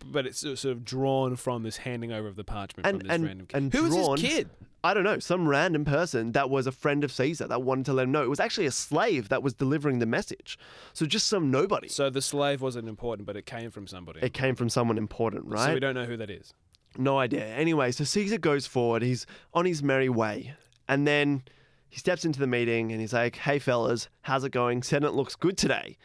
But 0.04 0.26
it's 0.26 0.40
sort 0.40 0.64
of 0.64 0.84
drawn 0.84 1.36
from 1.36 1.62
this 1.62 1.78
handing 1.78 2.12
over 2.12 2.28
of 2.28 2.36
the 2.36 2.44
parchment 2.44 2.86
And- 2.86 3.00
from 3.00 3.08
this 3.08 3.14
and- 3.14 3.24
random 3.24 3.46
kid. 3.46 3.56
and 3.56 3.72
Who 3.74 3.82
was 3.84 3.94
drawn- 3.94 4.18
this 4.20 4.34
kid? 4.34 4.50
I 4.84 4.94
don't 4.94 5.02
know, 5.02 5.18
some 5.18 5.48
random 5.48 5.84
person 5.84 6.32
that 6.32 6.48
was 6.50 6.68
a 6.68 6.72
friend 6.72 7.02
of 7.02 7.10
Caesar 7.10 7.48
that 7.48 7.62
wanted 7.62 7.84
to 7.86 7.92
let 7.92 8.04
him 8.04 8.12
know. 8.12 8.22
It 8.22 8.28
was 8.30 8.38
actually 8.38 8.66
a 8.66 8.70
slave 8.70 9.28
that 9.28 9.42
was 9.42 9.52
delivering 9.54 9.98
the 9.98 10.06
message. 10.06 10.56
So 10.92 11.04
just 11.04 11.26
some 11.26 11.50
nobody. 11.50 11.88
So 11.88 12.10
the 12.10 12.22
slave 12.22 12.60
wasn't 12.62 12.88
important, 12.88 13.26
but 13.26 13.36
it 13.36 13.44
came 13.44 13.72
from 13.72 13.88
somebody. 13.88 14.20
It 14.22 14.32
came 14.34 14.54
from 14.54 14.68
someone 14.68 14.96
important, 14.96 15.46
right? 15.46 15.66
So 15.66 15.74
we 15.74 15.80
don't 15.80 15.96
know 15.96 16.04
who 16.04 16.16
that 16.18 16.30
is. 16.30 16.54
No 16.96 17.18
idea. 17.18 17.44
Anyway, 17.46 17.90
so 17.90 18.04
Caesar 18.04 18.38
goes 18.38 18.66
forward. 18.68 19.02
He's 19.02 19.26
on 19.52 19.64
his 19.64 19.82
merry 19.82 20.08
way. 20.08 20.54
And 20.88 21.06
then 21.08 21.42
he 21.88 21.98
steps 21.98 22.24
into 22.24 22.38
the 22.38 22.46
meeting 22.46 22.92
and 22.92 23.00
he's 23.00 23.12
like, 23.12 23.34
hey, 23.36 23.58
fellas, 23.58 24.08
how's 24.22 24.44
it 24.44 24.52
going? 24.52 24.82
Senate 24.84 25.12
looks 25.12 25.34
good 25.34 25.58
today. 25.58 25.96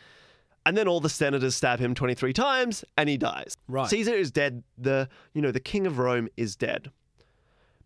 And 0.65 0.77
then 0.77 0.87
all 0.87 0.99
the 0.99 1.09
senators 1.09 1.55
stab 1.55 1.79
him 1.79 1.93
23 1.93 2.31
times 2.31 2.85
and 2.97 3.09
he 3.09 3.17
dies. 3.17 3.57
Right. 3.67 3.89
Caesar 3.89 4.13
is 4.13 4.31
dead. 4.31 4.63
The, 4.77 5.09
you 5.33 5.41
know, 5.41 5.51
the 5.51 5.59
king 5.59 5.85
of 5.85 5.99
Rome 5.99 6.29
is 6.37 6.55
dead. 6.55 6.91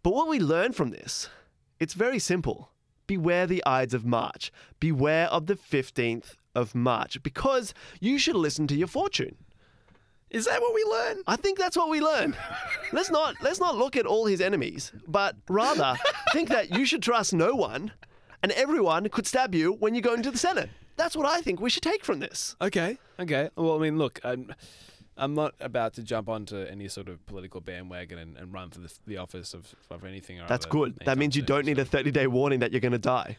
But 0.03 0.13
what 0.13 0.27
we 0.27 0.39
learn 0.39 0.74
from 0.74 0.91
this, 0.91 1.29
it's 1.79 1.93
very 1.93 2.19
simple. 2.19 2.72
Beware 3.07 3.48
the 3.48 3.63
Ides 3.65 3.93
of 3.93 4.05
March. 4.05 4.51
Beware 4.79 5.27
of 5.27 5.48
the 5.48 5.55
15th 5.55 6.36
of 6.53 6.75
March 6.75 7.22
because 7.24 7.74
you 8.00 8.17
should 8.17 8.36
listen 8.36 8.67
to 8.67 8.75
your 8.75 8.88
fortune. 8.88 9.38
Is 10.29 10.46
that 10.46 10.62
what 10.62 10.74
we 10.74 10.84
learn? 10.84 11.24
I 11.25 11.38
think 11.38 11.57
that's 11.57 11.77
what 11.77 11.89
we 11.89 12.01
learn. 12.01 12.36
let's 12.91 13.10
not 13.10 13.36
let's 13.41 13.60
not 13.60 13.77
look 13.77 13.96
at 13.96 14.05
all 14.05 14.25
his 14.25 14.41
enemies, 14.41 14.91
but 15.07 15.38
rather 15.48 15.96
think 16.34 16.50
that 16.50 16.75
you 16.75 16.86
should 16.86 17.01
trust 17.01 17.34
no 17.34 17.55
one, 17.55 17.91
and 18.43 18.51
everyone 18.51 19.07
could 19.10 19.25
stab 19.25 19.55
you 19.55 19.74
when 19.74 19.96
you 19.96 20.01
go 20.01 20.13
into 20.13 20.29
the 20.29 20.38
Senate. 20.38 20.69
That's 20.98 21.16
what 21.16 21.25
I 21.27 21.42
think 21.42 21.62
we 21.62 21.70
should 21.70 21.84
take 21.84 22.04
from 22.04 22.20
this. 22.20 22.56
Okay. 22.62 22.98
Okay. 23.20 23.50
Well, 23.56 23.75
I 23.75 23.80
mean, 23.80 23.98
look, 23.98 24.20
um, 24.24 24.54
I'm 25.16 25.34
not 25.34 25.54
about 25.60 25.94
to 25.94 26.04
jump 26.04 26.27
onto 26.27 26.58
any 26.58 26.88
sort 26.88 27.08
of 27.08 27.25
political 27.25 27.62
bandwagon 27.62 28.18
and, 28.20 28.38
and 28.38 28.54
run 28.54 28.70
for 28.72 28.80
the, 28.80 28.92
the 29.06 29.18
office 29.18 29.54
of, 29.54 29.74
of 29.89 30.04
anything. 30.04 30.39
Or 30.42 30.48
That's 30.48 30.66
good. 30.66 30.96
That 31.06 31.18
means 31.18 31.36
you 31.36 31.42
don't 31.42 31.66
need 31.66 31.80
a 31.80 31.86
30 31.86 32.12
day 32.12 32.27
warning 32.27 32.60
that 32.60 32.72
you're 32.72 32.82
going 32.82 32.92
to 32.92 32.98
die. 32.98 33.38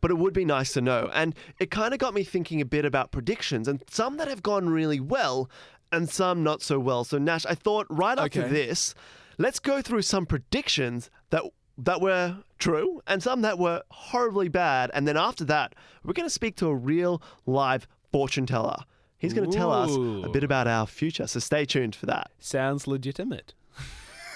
But 0.00 0.10
it 0.10 0.18
would 0.18 0.32
be 0.32 0.44
nice 0.44 0.72
to 0.72 0.80
know. 0.80 1.10
And 1.14 1.34
it 1.60 1.70
kind 1.70 1.92
of 1.94 2.00
got 2.00 2.12
me 2.14 2.24
thinking 2.24 2.60
a 2.60 2.64
bit 2.64 2.84
about 2.84 3.12
predictions 3.12 3.68
and 3.68 3.82
some 3.88 4.16
that 4.16 4.26
have 4.26 4.42
gone 4.42 4.68
really 4.68 4.98
well 4.98 5.48
and 5.92 6.08
some 6.08 6.42
not 6.42 6.62
so 6.62 6.80
well. 6.80 7.04
So, 7.04 7.18
Nash, 7.18 7.46
I 7.46 7.54
thought 7.54 7.86
right 7.88 8.18
after 8.18 8.42
Okay. 8.42 8.48
this, 8.50 8.94
let's 9.38 9.58
go 9.60 9.82
through 9.82 10.02
some 10.02 10.26
predictions 10.26 11.10
that. 11.30 11.42
That 11.78 12.00
were 12.00 12.36
true 12.58 13.02
and 13.06 13.22
some 13.22 13.42
that 13.42 13.58
were 13.58 13.82
horribly 13.90 14.48
bad. 14.48 14.90
And 14.94 15.06
then 15.08 15.16
after 15.16 15.44
that, 15.46 15.74
we're 16.04 16.12
going 16.12 16.26
to 16.26 16.30
speak 16.30 16.56
to 16.56 16.68
a 16.68 16.74
real 16.74 17.22
live 17.46 17.86
fortune 18.12 18.46
teller. 18.46 18.76
He's 19.18 19.32
going 19.32 19.50
to 19.50 19.56
tell 19.56 19.70
us 19.72 19.90
a 20.26 20.28
bit 20.28 20.42
about 20.42 20.66
our 20.66 20.86
future. 20.86 21.26
So 21.26 21.38
stay 21.38 21.64
tuned 21.64 21.94
for 21.94 22.06
that. 22.06 22.30
Sounds 22.40 22.86
legitimate. 22.88 23.54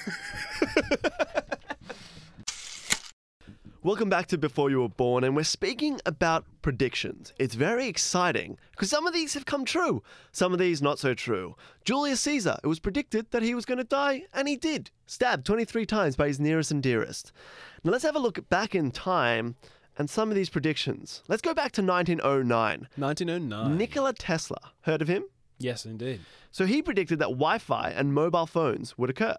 Welcome 3.86 4.10
back 4.10 4.26
to 4.26 4.36
Before 4.36 4.68
You 4.68 4.80
Were 4.80 4.88
Born, 4.88 5.22
and 5.22 5.36
we're 5.36 5.44
speaking 5.44 6.00
about 6.04 6.44
predictions. 6.60 7.32
It's 7.38 7.54
very 7.54 7.86
exciting 7.86 8.58
because 8.72 8.90
some 8.90 9.06
of 9.06 9.12
these 9.12 9.34
have 9.34 9.46
come 9.46 9.64
true, 9.64 10.02
some 10.32 10.52
of 10.52 10.58
these 10.58 10.82
not 10.82 10.98
so 10.98 11.14
true. 11.14 11.54
Julius 11.84 12.20
Caesar, 12.22 12.56
it 12.64 12.66
was 12.66 12.80
predicted 12.80 13.30
that 13.30 13.44
he 13.44 13.54
was 13.54 13.64
going 13.64 13.78
to 13.78 13.84
die, 13.84 14.24
and 14.34 14.48
he 14.48 14.56
did. 14.56 14.90
Stabbed 15.06 15.46
23 15.46 15.86
times 15.86 16.16
by 16.16 16.26
his 16.26 16.40
nearest 16.40 16.72
and 16.72 16.82
dearest. 16.82 17.30
Now 17.84 17.92
let's 17.92 18.02
have 18.02 18.16
a 18.16 18.18
look 18.18 18.48
back 18.48 18.74
in 18.74 18.90
time 18.90 19.54
and 19.96 20.10
some 20.10 20.30
of 20.30 20.34
these 20.34 20.50
predictions. 20.50 21.22
Let's 21.28 21.40
go 21.40 21.54
back 21.54 21.70
to 21.74 21.80
1909. 21.80 22.88
1909. 22.96 23.78
Nikola 23.78 24.14
Tesla, 24.14 24.72
heard 24.80 25.00
of 25.00 25.06
him? 25.06 25.26
Yes, 25.58 25.86
indeed. 25.86 26.22
So 26.50 26.66
he 26.66 26.82
predicted 26.82 27.20
that 27.20 27.26
Wi 27.26 27.58
Fi 27.58 27.90
and 27.90 28.12
mobile 28.12 28.46
phones 28.46 28.98
would 28.98 29.10
occur. 29.10 29.36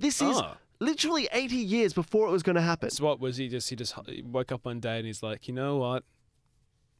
This 0.00 0.20
is 0.20 0.38
Oh. 0.38 0.56
Literally 0.80 1.28
80 1.32 1.56
years 1.56 1.92
before 1.92 2.28
it 2.28 2.30
was 2.30 2.42
going 2.42 2.56
to 2.56 2.62
happen. 2.62 2.90
So 2.90 3.04
what 3.04 3.20
was 3.20 3.36
he 3.36 3.48
just? 3.48 3.68
He 3.70 3.76
just 3.76 3.94
woke 4.24 4.52
up 4.52 4.64
one 4.64 4.80
day 4.80 4.98
and 4.98 5.06
he's 5.06 5.22
like, 5.22 5.48
you 5.48 5.54
know 5.54 5.76
what? 5.76 6.04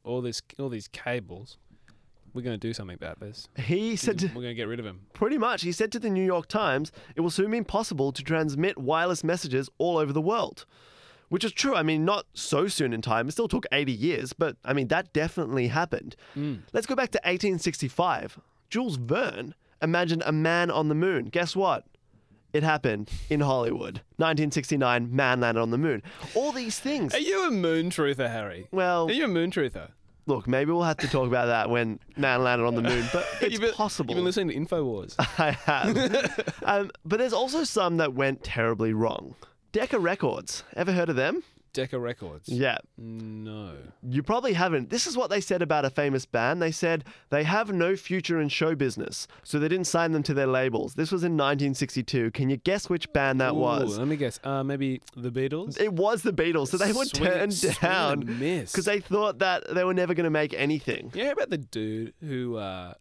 All 0.03 0.21
this, 0.21 0.41
all 0.59 0.69
these 0.69 0.87
cables. 0.87 1.57
We're 2.33 2.43
going 2.43 2.59
to 2.59 2.67
do 2.67 2.73
something 2.73 2.93
about 2.93 3.19
this. 3.19 3.47
He 3.55 3.95
said 3.95 4.21
We're 4.21 4.43
going 4.43 4.49
to 4.49 4.53
get 4.53 4.67
rid 4.67 4.79
of 4.79 4.85
him. 4.85 5.07
Pretty 5.13 5.37
much. 5.37 5.63
He 5.63 5.71
said 5.71 5.91
to 5.93 5.99
the 5.99 6.09
New 6.09 6.23
York 6.23 6.47
Times, 6.47 6.91
it 7.15 7.21
will 7.21 7.31
soon 7.31 7.49
be 7.49 7.57
impossible 7.57 8.11
to 8.11 8.21
transmit 8.21 8.77
wireless 8.77 9.23
messages 9.23 9.69
all 9.79 9.97
over 9.97 10.13
the 10.13 10.21
world. 10.21 10.65
Which 11.29 11.43
is 11.43 11.51
true. 11.51 11.75
I 11.75 11.83
mean, 11.83 12.05
not 12.05 12.25
so 12.33 12.67
soon 12.67 12.93
in 12.93 13.01
time. 13.01 13.27
It 13.27 13.31
still 13.31 13.47
took 13.47 13.65
80 13.71 13.91
years, 13.91 14.33
but 14.33 14.55
I 14.63 14.73
mean, 14.73 14.87
that 14.89 15.11
definitely 15.13 15.67
happened. 15.67 16.15
Mm. 16.37 16.61
Let's 16.73 16.85
go 16.85 16.95
back 16.95 17.09
to 17.11 17.17
1865. 17.23 18.39
Jules 18.69 18.97
Verne 18.97 19.55
imagined 19.81 20.23
a 20.25 20.31
man 20.31 20.69
on 20.71 20.87
the 20.87 20.95
moon. 20.95 21.25
Guess 21.25 21.55
what? 21.55 21.85
It 22.53 22.63
happened 22.63 23.09
in 23.29 23.41
Hollywood. 23.41 24.01
1969, 24.17 25.13
man 25.15 25.41
landed 25.41 25.59
on 25.61 25.69
the 25.71 25.77
moon. 25.77 26.01
All 26.33 26.51
these 26.51 26.79
things. 26.79 27.13
Are 27.13 27.19
you 27.19 27.47
a 27.47 27.51
moon 27.51 27.89
truther, 27.89 28.29
Harry? 28.31 28.67
Well, 28.71 29.07
Are 29.09 29.13
you 29.13 29.25
a 29.25 29.27
moon 29.27 29.51
truther? 29.51 29.89
look, 30.25 30.45
maybe 30.47 30.71
we'll 30.71 30.83
have 30.83 30.97
to 30.97 31.07
talk 31.07 31.25
about 31.27 31.45
that 31.45 31.69
when 31.69 31.99
man 32.17 32.43
landed 32.43 32.65
on 32.65 32.75
the 32.75 32.81
moon, 32.81 33.05
but 33.13 33.25
it's 33.41 33.59
been- 33.59 33.73
possible. 33.73 34.11
You've 34.13 34.17
been 34.17 34.25
listening 34.25 34.49
to 34.49 34.75
Infowars. 34.75 35.15
I 35.39 35.51
have. 35.51 36.53
um, 36.63 36.91
but 37.05 37.17
there's 37.19 37.33
also 37.33 37.63
some 37.63 37.97
that 37.97 38.13
went 38.13 38.43
terribly 38.43 38.91
wrong. 38.93 39.35
Decca 39.71 39.99
Records. 39.99 40.63
Ever 40.75 40.91
heard 40.91 41.09
of 41.09 41.15
them? 41.15 41.43
Decca 41.73 41.99
Records. 41.99 42.49
Yeah. 42.49 42.77
No. 42.97 43.73
You 44.01 44.23
probably 44.23 44.53
haven't. 44.53 44.89
This 44.89 45.05
is 45.07 45.15
what 45.15 45.29
they 45.29 45.41
said 45.41 45.61
about 45.61 45.85
a 45.85 45.89
famous 45.89 46.25
band. 46.25 46.61
They 46.61 46.71
said 46.71 47.03
they 47.29 47.43
have 47.43 47.71
no 47.71 47.95
future 47.95 48.39
in 48.41 48.49
show 48.49 48.75
business, 48.75 49.27
so 49.43 49.59
they 49.59 49.67
didn't 49.67 49.85
sign 49.87 50.11
them 50.11 50.23
to 50.23 50.33
their 50.33 50.47
labels. 50.47 50.95
This 50.95 51.11
was 51.11 51.23
in 51.23 51.33
1962. 51.33 52.31
Can 52.31 52.49
you 52.49 52.57
guess 52.57 52.89
which 52.89 53.11
band 53.13 53.39
that 53.41 53.51
Ooh, 53.53 53.57
was? 53.57 53.97
Let 53.97 54.07
me 54.07 54.15
guess. 54.17 54.39
Uh, 54.43 54.63
maybe 54.63 55.01
the 55.15 55.31
Beatles. 55.31 55.79
It 55.79 55.93
was 55.93 56.23
the 56.23 56.33
Beatles, 56.33 56.69
so 56.69 56.77
they 56.77 56.91
were 56.93 57.05
Swing- 57.05 57.23
turned 57.31 57.53
swing 57.53 57.75
down 57.81 58.19
because 58.21 58.85
they 58.85 58.99
thought 58.99 59.39
that 59.39 59.63
they 59.73 59.83
were 59.83 59.93
never 59.93 60.13
going 60.13 60.23
to 60.25 60.29
make 60.29 60.53
anything. 60.53 61.11
Yeah, 61.13 61.31
about 61.31 61.49
the 61.49 61.57
dude 61.57 62.13
who, 62.21 62.57
uh, 62.57 62.93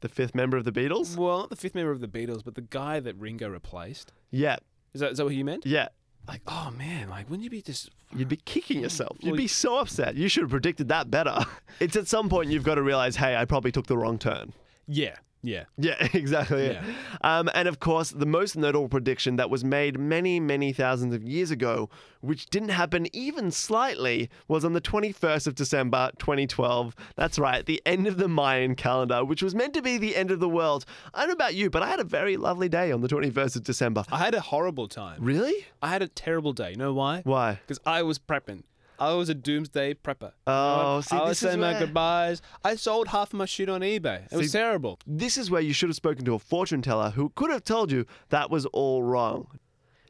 The 0.00 0.08
fifth 0.08 0.34
member 0.34 0.56
of 0.56 0.64
the 0.64 0.72
Beatles? 0.72 1.16
well, 1.16 1.38
not 1.40 1.50
the 1.50 1.56
fifth 1.56 1.74
member 1.74 1.90
of 1.92 2.00
the 2.00 2.08
Beatles, 2.08 2.44
but 2.44 2.54
the 2.54 2.60
guy 2.62 3.00
that 3.00 3.16
Ringo 3.16 3.48
replaced. 3.48 4.12
Yeah, 4.30 4.56
Is 4.92 5.00
that, 5.00 5.12
is 5.12 5.18
that 5.18 5.24
what 5.24 5.34
you 5.34 5.44
meant? 5.44 5.64
yeah. 5.66 5.88
Like, 6.26 6.40
oh 6.46 6.72
man, 6.76 7.10
like, 7.10 7.28
wouldn't 7.28 7.44
you 7.44 7.50
be 7.50 7.60
just? 7.62 7.90
You'd 8.14 8.28
be 8.28 8.36
kicking 8.36 8.80
yourself. 8.80 9.16
You'd 9.20 9.36
be 9.36 9.46
so 9.46 9.78
upset. 9.78 10.14
You 10.14 10.28
should 10.28 10.42
have 10.42 10.50
predicted 10.50 10.88
that 10.88 11.10
better. 11.10 11.38
It's 11.80 11.96
at 11.96 12.06
some 12.06 12.28
point 12.28 12.50
you've 12.50 12.62
got 12.62 12.76
to 12.76 12.82
realize, 12.82 13.16
hey, 13.16 13.34
I 13.34 13.44
probably 13.46 13.72
took 13.72 13.88
the 13.88 13.98
wrong 13.98 14.16
turn. 14.16 14.52
Yeah, 14.86 15.16
yeah. 15.44 15.64
Yeah, 15.76 15.96
exactly. 16.14 16.72
Yeah. 16.72 16.82
Um, 17.20 17.50
and 17.54 17.68
of 17.68 17.78
course, 17.78 18.10
the 18.10 18.26
most 18.26 18.56
notable 18.56 18.88
prediction 18.88 19.36
that 19.36 19.50
was 19.50 19.62
made 19.62 19.98
many, 19.98 20.40
many 20.40 20.72
thousands 20.72 21.14
of 21.14 21.22
years 21.22 21.50
ago, 21.50 21.90
which 22.20 22.46
didn't 22.46 22.70
happen 22.70 23.06
even 23.14 23.50
slightly, 23.50 24.30
was 24.48 24.64
on 24.64 24.72
the 24.72 24.80
21st 24.80 25.46
of 25.46 25.54
December 25.54 26.10
2012. 26.18 26.96
That's 27.16 27.38
right, 27.38 27.64
the 27.64 27.82
end 27.84 28.06
of 28.06 28.16
the 28.16 28.28
Mayan 28.28 28.74
calendar, 28.74 29.24
which 29.24 29.42
was 29.42 29.54
meant 29.54 29.74
to 29.74 29.82
be 29.82 29.98
the 29.98 30.16
end 30.16 30.30
of 30.30 30.40
the 30.40 30.48
world. 30.48 30.86
I 31.12 31.20
don't 31.20 31.28
know 31.28 31.34
about 31.34 31.54
you, 31.54 31.68
but 31.68 31.82
I 31.82 31.88
had 31.88 32.00
a 32.00 32.04
very 32.04 32.36
lovely 32.36 32.68
day 32.68 32.90
on 32.90 33.02
the 33.02 33.08
21st 33.08 33.56
of 33.56 33.64
December. 33.64 34.04
I 34.10 34.18
had 34.18 34.34
a 34.34 34.40
horrible 34.40 34.88
time. 34.88 35.22
Really? 35.22 35.66
I 35.82 35.88
had 35.88 36.02
a 36.02 36.08
terrible 36.08 36.54
day. 36.54 36.70
You 36.70 36.76
know 36.76 36.94
why? 36.94 37.20
Why? 37.24 37.60
Because 37.66 37.80
I 37.84 38.02
was 38.02 38.18
prepping. 38.18 38.62
I 38.98 39.12
was 39.14 39.28
a 39.28 39.34
doomsday 39.34 39.94
prepper. 39.94 40.32
Oh, 40.46 41.00
see, 41.00 41.16
I 41.16 41.20
was 41.20 41.30
this 41.30 41.42
is 41.42 41.48
saying 41.48 41.60
my 41.60 41.78
goodbyes. 41.78 42.42
I 42.64 42.76
sold 42.76 43.08
half 43.08 43.32
of 43.32 43.38
my 43.38 43.44
shit 43.44 43.68
on 43.68 43.80
eBay. 43.80 44.26
It 44.30 44.36
was 44.36 44.52
See- 44.52 44.58
terrible. 44.58 44.98
This 45.06 45.36
is 45.36 45.50
where 45.50 45.60
you 45.60 45.72
should 45.72 45.88
have 45.88 45.96
spoken 45.96 46.24
to 46.26 46.34
a 46.34 46.38
fortune 46.38 46.82
teller 46.82 47.10
who 47.10 47.30
could 47.34 47.50
have 47.50 47.64
told 47.64 47.90
you 47.90 48.06
that 48.28 48.50
was 48.50 48.66
all 48.66 49.02
wrong. 49.02 49.58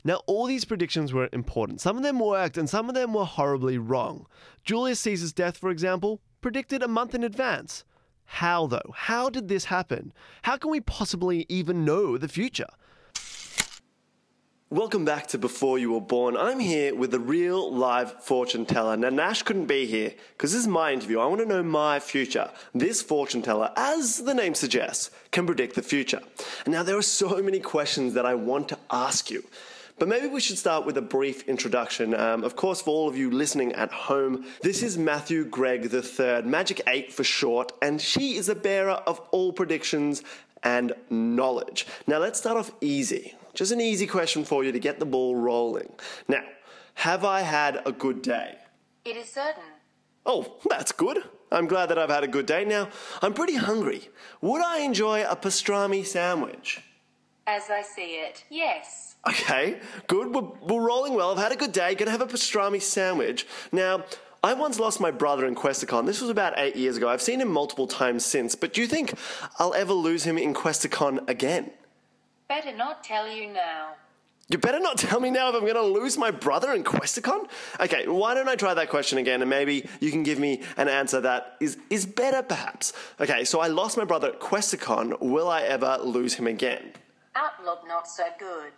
Now, 0.06 0.20
all 0.26 0.46
these 0.46 0.66
predictions 0.66 1.14
were 1.14 1.30
important. 1.32 1.80
Some 1.80 1.96
of 1.96 2.02
them 2.02 2.18
worked 2.20 2.58
and 2.58 2.68
some 2.68 2.90
of 2.90 2.94
them 2.94 3.14
were 3.14 3.24
horribly 3.24 3.78
wrong. 3.78 4.26
Julius 4.62 5.00
Caesar's 5.00 5.32
death, 5.32 5.56
for 5.56 5.70
example, 5.70 6.20
predicted 6.42 6.82
a 6.82 6.88
month 6.88 7.14
in 7.14 7.24
advance. 7.24 7.84
How, 8.26 8.66
though? 8.66 8.92
How 8.94 9.30
did 9.30 9.48
this 9.48 9.66
happen? 9.66 10.12
How 10.42 10.58
can 10.58 10.70
we 10.70 10.80
possibly 10.80 11.46
even 11.48 11.84
know 11.86 12.18
the 12.18 12.28
future? 12.28 12.68
Welcome 14.74 15.04
back 15.04 15.28
to 15.28 15.38
Before 15.38 15.78
You 15.78 15.92
Were 15.92 16.00
Born. 16.00 16.36
I'm 16.36 16.58
here 16.58 16.96
with 16.96 17.14
a 17.14 17.20
real 17.20 17.72
live 17.72 18.24
fortune 18.24 18.66
teller. 18.66 18.96
Now, 18.96 19.10
Nash 19.10 19.44
couldn't 19.44 19.66
be 19.66 19.86
here 19.86 20.12
because 20.32 20.50
this 20.52 20.62
is 20.62 20.66
my 20.66 20.92
interview. 20.92 21.20
I 21.20 21.26
want 21.26 21.42
to 21.42 21.46
know 21.46 21.62
my 21.62 22.00
future. 22.00 22.50
This 22.74 23.00
fortune 23.00 23.40
teller, 23.40 23.70
as 23.76 24.24
the 24.24 24.34
name 24.34 24.52
suggests, 24.52 25.12
can 25.30 25.46
predict 25.46 25.76
the 25.76 25.82
future. 25.82 26.20
Now, 26.66 26.82
there 26.82 26.98
are 26.98 27.02
so 27.02 27.40
many 27.40 27.60
questions 27.60 28.14
that 28.14 28.26
I 28.26 28.34
want 28.34 28.68
to 28.70 28.78
ask 28.90 29.30
you. 29.30 29.44
But 30.00 30.08
maybe 30.08 30.26
we 30.26 30.40
should 30.40 30.58
start 30.58 30.84
with 30.84 30.96
a 30.96 31.02
brief 31.02 31.48
introduction. 31.48 32.12
Um, 32.12 32.42
of 32.42 32.56
course, 32.56 32.82
for 32.82 32.90
all 32.90 33.08
of 33.08 33.16
you 33.16 33.30
listening 33.30 33.74
at 33.74 33.92
home, 33.92 34.44
this 34.62 34.82
is 34.82 34.98
Matthew 34.98 35.44
Gregg 35.44 35.88
III, 35.94 36.42
Magic 36.42 36.80
8 36.88 37.12
for 37.12 37.22
short, 37.22 37.70
and 37.80 38.00
she 38.00 38.34
is 38.34 38.48
a 38.48 38.56
bearer 38.56 39.00
of 39.06 39.20
all 39.30 39.52
predictions 39.52 40.24
and 40.64 40.94
knowledge. 41.10 41.86
Now, 42.08 42.18
let's 42.18 42.40
start 42.40 42.56
off 42.56 42.72
easy. 42.80 43.34
Just 43.54 43.72
an 43.72 43.80
easy 43.80 44.06
question 44.06 44.44
for 44.44 44.64
you 44.64 44.72
to 44.72 44.78
get 44.78 44.98
the 44.98 45.06
ball 45.06 45.36
rolling. 45.36 45.92
Now, 46.28 46.42
have 46.94 47.24
I 47.24 47.40
had 47.42 47.80
a 47.86 47.92
good 47.92 48.20
day? 48.20 48.56
It 49.04 49.16
is 49.16 49.28
certain. 49.28 49.62
Oh, 50.26 50.56
that's 50.68 50.92
good. 50.92 51.22
I'm 51.52 51.66
glad 51.66 51.86
that 51.86 51.98
I've 51.98 52.10
had 52.10 52.24
a 52.24 52.28
good 52.28 52.46
day. 52.46 52.64
Now, 52.64 52.88
I'm 53.22 53.34
pretty 53.34 53.56
hungry. 53.56 54.08
Would 54.40 54.62
I 54.62 54.80
enjoy 54.80 55.22
a 55.22 55.36
pastrami 55.36 56.04
sandwich? 56.04 56.82
As 57.46 57.70
I 57.70 57.82
see 57.82 58.16
it, 58.16 58.44
yes. 58.50 59.16
Okay, 59.28 59.78
good. 60.06 60.34
We're, 60.34 60.48
we're 60.62 60.86
rolling 60.86 61.14
well. 61.14 61.30
I've 61.30 61.38
had 61.38 61.52
a 61.52 61.56
good 61.56 61.72
day. 61.72 61.94
Gonna 61.94 62.10
have 62.10 62.22
a 62.22 62.26
pastrami 62.26 62.80
sandwich. 62.80 63.46
Now, 63.70 64.04
I 64.42 64.54
once 64.54 64.78
lost 64.80 65.00
my 65.00 65.10
brother 65.10 65.46
in 65.46 65.54
Questacon. 65.54 66.06
This 66.06 66.20
was 66.20 66.30
about 66.30 66.54
eight 66.56 66.76
years 66.76 66.96
ago. 66.96 67.08
I've 67.08 67.22
seen 67.22 67.40
him 67.40 67.48
multiple 67.48 67.86
times 67.86 68.26
since, 68.26 68.54
but 68.54 68.72
do 68.74 68.80
you 68.80 68.86
think 68.86 69.14
I'll 69.58 69.74
ever 69.74 69.92
lose 69.92 70.24
him 70.24 70.36
in 70.38 70.54
Questacon 70.54 71.26
again? 71.28 71.70
Better 72.48 72.72
not 72.76 73.02
tell 73.02 73.28
you 73.28 73.52
now. 73.52 73.94
You 74.48 74.58
better 74.58 74.78
not 74.78 74.98
tell 74.98 75.20
me 75.20 75.30
now 75.30 75.48
if 75.48 75.54
I'm 75.54 75.66
gonna 75.66 75.80
lose 75.80 76.18
my 76.18 76.30
brother 76.30 76.74
in 76.74 76.84
Questacon. 76.84 77.48
Okay, 77.80 78.06
why 78.06 78.34
don't 78.34 78.48
I 78.48 78.56
try 78.56 78.74
that 78.74 78.90
question 78.90 79.16
again 79.16 79.40
and 79.40 79.48
maybe 79.48 79.88
you 80.00 80.10
can 80.10 80.22
give 80.22 80.38
me 80.38 80.62
an 80.76 80.88
answer 80.88 81.20
that 81.22 81.56
is, 81.60 81.78
is 81.88 82.04
better 82.04 82.42
perhaps. 82.42 82.92
Okay, 83.18 83.44
so 83.44 83.60
I 83.60 83.68
lost 83.68 83.96
my 83.96 84.04
brother 84.04 84.28
at 84.28 84.40
Questacon. 84.40 85.18
Will 85.20 85.48
I 85.48 85.62
ever 85.62 85.98
lose 86.02 86.34
him 86.34 86.46
again? 86.46 86.92
Outlook 87.34 87.88
not 87.88 88.06
so 88.06 88.24
good. 88.38 88.72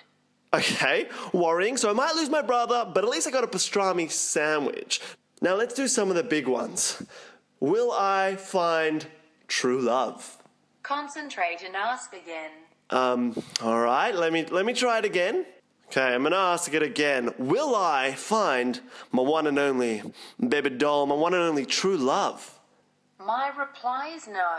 Okay, 0.55 1.09
worrying. 1.33 1.77
So 1.77 1.91
I 1.91 1.93
might 1.93 2.15
lose 2.15 2.31
my 2.31 2.43
brother, 2.43 2.89
but 2.95 3.03
at 3.03 3.11
least 3.11 3.27
I 3.27 3.33
got 3.33 3.43
a 3.43 3.49
pastrami 3.49 4.09
sandwich. 4.09 5.01
Now 5.43 5.57
let's 5.57 5.75
do 5.75 5.89
some 5.89 6.09
of 6.11 6.15
the 6.15 6.23
big 6.23 6.47
ones. 6.47 7.03
Will 7.59 7.91
I 7.91 8.37
find 8.37 9.07
true 9.49 9.81
love? 9.81 10.39
Concentrate 10.85 11.63
and 11.65 11.75
ask 11.75 12.13
again. 12.13 12.53
Um, 12.91 13.43
all 13.63 13.81
right, 13.81 14.15
let 14.15 14.33
me 14.33 14.45
let 14.47 14.65
me 14.65 14.73
try 14.73 14.99
it 14.99 15.05
again. 15.05 15.45
Okay, 15.89 16.15
I'm 16.15 16.23
gonna 16.23 16.37
ask 16.37 16.73
it 16.73 16.83
again. 16.83 17.33
Will 17.39 17.75
I 17.75 18.13
find 18.13 18.81
my 19.13 19.23
one 19.23 19.47
and 19.47 19.59
only 19.59 20.03
baby 20.47 20.71
doll, 20.71 21.07
my 21.07 21.15
one 21.15 21.35
and 21.35 21.43
only 21.43 21.65
true 21.65 21.97
love? 21.97 22.59
My 23.19 23.51
reply 23.57 24.13
is 24.15 24.27
no. 24.29 24.59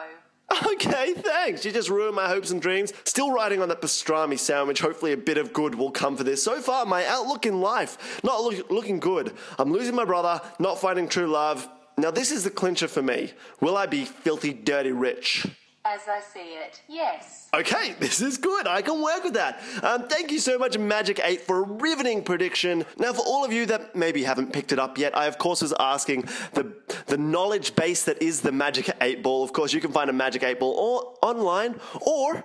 Okay, 0.65 1.13
thanks. 1.13 1.65
You 1.65 1.73
just 1.73 1.89
ruined 1.89 2.15
my 2.15 2.29
hopes 2.29 2.51
and 2.51 2.61
dreams. 2.61 2.93
Still 3.03 3.31
riding 3.31 3.61
on 3.61 3.67
that 3.67 3.81
pastrami 3.81 4.39
sandwich. 4.39 4.79
Hopefully, 4.79 5.11
a 5.11 5.17
bit 5.17 5.37
of 5.37 5.51
good 5.51 5.75
will 5.75 5.91
come 5.91 6.15
for 6.15 6.23
this. 6.23 6.41
So 6.41 6.61
far, 6.61 6.85
my 6.85 7.05
outlook 7.05 7.45
in 7.45 7.59
life 7.59 8.21
not 8.23 8.41
look, 8.41 8.69
looking 8.71 8.99
good. 8.99 9.33
I'm 9.59 9.73
losing 9.73 9.95
my 9.95 10.05
brother, 10.05 10.41
not 10.59 10.79
finding 10.79 11.09
true 11.09 11.27
love. 11.27 11.67
Now, 11.97 12.11
this 12.11 12.31
is 12.31 12.43
the 12.43 12.49
clincher 12.49 12.87
for 12.87 13.01
me. 13.01 13.33
Will 13.59 13.75
I 13.75 13.87
be 13.87 14.05
filthy, 14.05 14.53
dirty 14.53 14.91
rich? 14.91 15.45
As 15.89 16.01
I 16.05 16.19
see 16.19 16.55
it, 16.55 16.81
yes. 16.89 17.47
Okay, 17.53 17.95
this 17.99 18.19
is 18.19 18.37
good. 18.37 18.67
I 18.67 18.81
can 18.81 19.01
work 19.01 19.23
with 19.23 19.35
that. 19.35 19.61
Um, 19.81 20.09
thank 20.09 20.31
you 20.33 20.39
so 20.39 20.57
much, 20.57 20.77
Magic 20.77 21.21
8, 21.23 21.41
for 21.43 21.59
a 21.59 21.61
riveting 21.61 22.23
prediction. 22.23 22.85
Now, 22.97 23.13
for 23.13 23.21
all 23.25 23.45
of 23.45 23.53
you 23.53 23.65
that 23.67 23.95
maybe 23.95 24.23
haven't 24.23 24.51
picked 24.51 24.73
it 24.73 24.79
up 24.79 24.97
yet, 24.97 25.15
I, 25.15 25.27
of 25.27 25.37
course, 25.37 25.61
was 25.61 25.73
asking 25.79 26.23
the, 26.53 26.73
the 27.05 27.17
knowledge 27.17 27.73
base 27.77 28.03
that 28.03 28.21
is 28.21 28.41
the 28.41 28.51
Magic 28.51 28.89
8 28.99 29.23
ball. 29.23 29.45
Of 29.45 29.53
course, 29.53 29.71
you 29.71 29.79
can 29.79 29.93
find 29.93 30.09
a 30.09 30.13
Magic 30.13 30.43
8 30.43 30.59
ball 30.59 30.73
or 30.73 31.13
online 31.25 31.79
or 32.01 32.43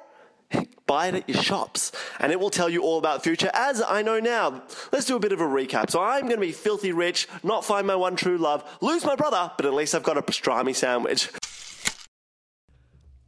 buy 0.86 1.08
it 1.08 1.14
at 1.16 1.28
your 1.28 1.42
shops 1.42 1.90
and 2.20 2.30
it 2.30 2.38
will 2.38 2.50
tell 2.50 2.68
you 2.68 2.82
all 2.82 2.98
about 2.98 3.24
future 3.24 3.50
as 3.54 3.82
I 3.82 4.02
know 4.02 4.20
now. 4.20 4.62
Let's 4.92 5.06
do 5.06 5.16
a 5.16 5.20
bit 5.20 5.32
of 5.32 5.40
a 5.40 5.46
recap. 5.46 5.90
So 5.90 6.00
I'm 6.00 6.22
going 6.22 6.36
to 6.36 6.46
be 6.46 6.52
filthy 6.52 6.92
rich, 6.92 7.26
not 7.42 7.64
find 7.64 7.88
my 7.88 7.96
one 7.96 8.14
true 8.14 8.38
love, 8.38 8.62
lose 8.80 9.04
my 9.04 9.16
brother, 9.16 9.50
but 9.56 9.66
at 9.66 9.74
least 9.74 9.96
I've 9.96 10.04
got 10.04 10.16
a 10.16 10.22
pastrami 10.22 10.76
sandwich. 10.76 11.28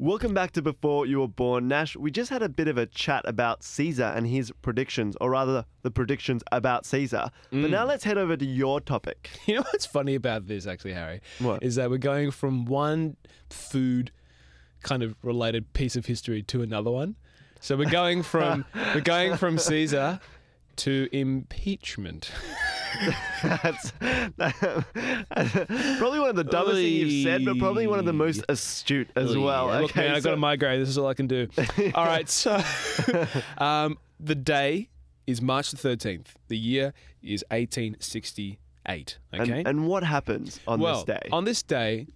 Welcome 0.04 0.34
back 0.34 0.50
to 0.50 0.60
Before 0.60 1.06
You 1.06 1.20
Were 1.20 1.28
Born, 1.28 1.66
Nash. 1.66 1.96
We 1.96 2.10
just 2.10 2.28
had 2.28 2.42
a 2.42 2.48
bit 2.50 2.68
of 2.68 2.76
a 2.76 2.84
chat 2.84 3.22
about 3.24 3.62
Caesar 3.62 4.12
and 4.14 4.26
his 4.26 4.52
predictions, 4.60 5.16
or 5.18 5.30
rather, 5.30 5.64
the 5.80 5.90
predictions 5.90 6.42
about 6.52 6.84
Caesar. 6.84 7.30
But 7.50 7.56
mm. 7.56 7.70
now 7.70 7.86
let's 7.86 8.04
head 8.04 8.18
over 8.18 8.36
to 8.36 8.44
your 8.44 8.82
topic. 8.82 9.30
You 9.46 9.54
know 9.54 9.62
what's 9.62 9.86
funny 9.86 10.14
about 10.14 10.46
this, 10.46 10.66
actually, 10.66 10.92
Harry? 10.92 11.22
What? 11.38 11.62
Is 11.62 11.76
that 11.76 11.88
we're 11.88 11.96
going 11.96 12.32
from 12.32 12.66
one 12.66 13.16
food 13.48 14.12
kind 14.82 15.02
of 15.02 15.16
related 15.22 15.72
piece 15.72 15.96
of 15.96 16.04
history 16.04 16.42
to 16.42 16.60
another 16.60 16.90
one. 16.90 17.16
So 17.60 17.74
we're 17.74 17.88
going 17.88 18.22
from 18.22 18.66
we're 18.94 19.00
going 19.00 19.38
from 19.38 19.56
Caesar 19.56 20.20
to 20.78 21.08
impeachment. 21.12 22.30
That's 23.42 23.90
probably 25.98 26.18
one 26.20 26.30
of 26.30 26.36
the 26.36 26.44
dumbest 26.44 26.76
things 26.76 27.12
you've 27.12 27.24
said, 27.24 27.44
but 27.44 27.58
probably 27.58 27.86
one 27.86 27.98
of 27.98 28.04
the 28.04 28.12
most 28.12 28.44
astute 28.48 29.10
as 29.16 29.36
well. 29.36 29.66
Look, 29.66 29.90
okay, 29.90 30.06
man, 30.06 30.14
I've 30.14 30.22
got 30.22 30.34
a 30.34 30.38
migraine. 30.38 30.80
This 30.80 30.88
is 30.88 30.98
all 30.98 31.08
I 31.08 31.14
can 31.14 31.26
do. 31.26 31.48
all 31.94 32.04
right, 32.04 32.28
so 32.28 32.62
um, 33.58 33.98
the 34.20 34.34
day 34.34 34.88
is 35.26 35.40
March 35.42 35.70
the 35.70 35.76
13th. 35.76 36.26
The 36.48 36.56
year 36.58 36.92
is 37.22 37.44
1868. 37.50 39.18
Okay. 39.34 39.58
and, 39.58 39.66
and 39.68 39.86
what 39.86 40.04
happens 40.04 40.60
on 40.66 40.80
well, 40.80 40.96
this 40.96 41.04
day? 41.04 41.28
on 41.32 41.44
this 41.44 41.62
day, 41.62 42.06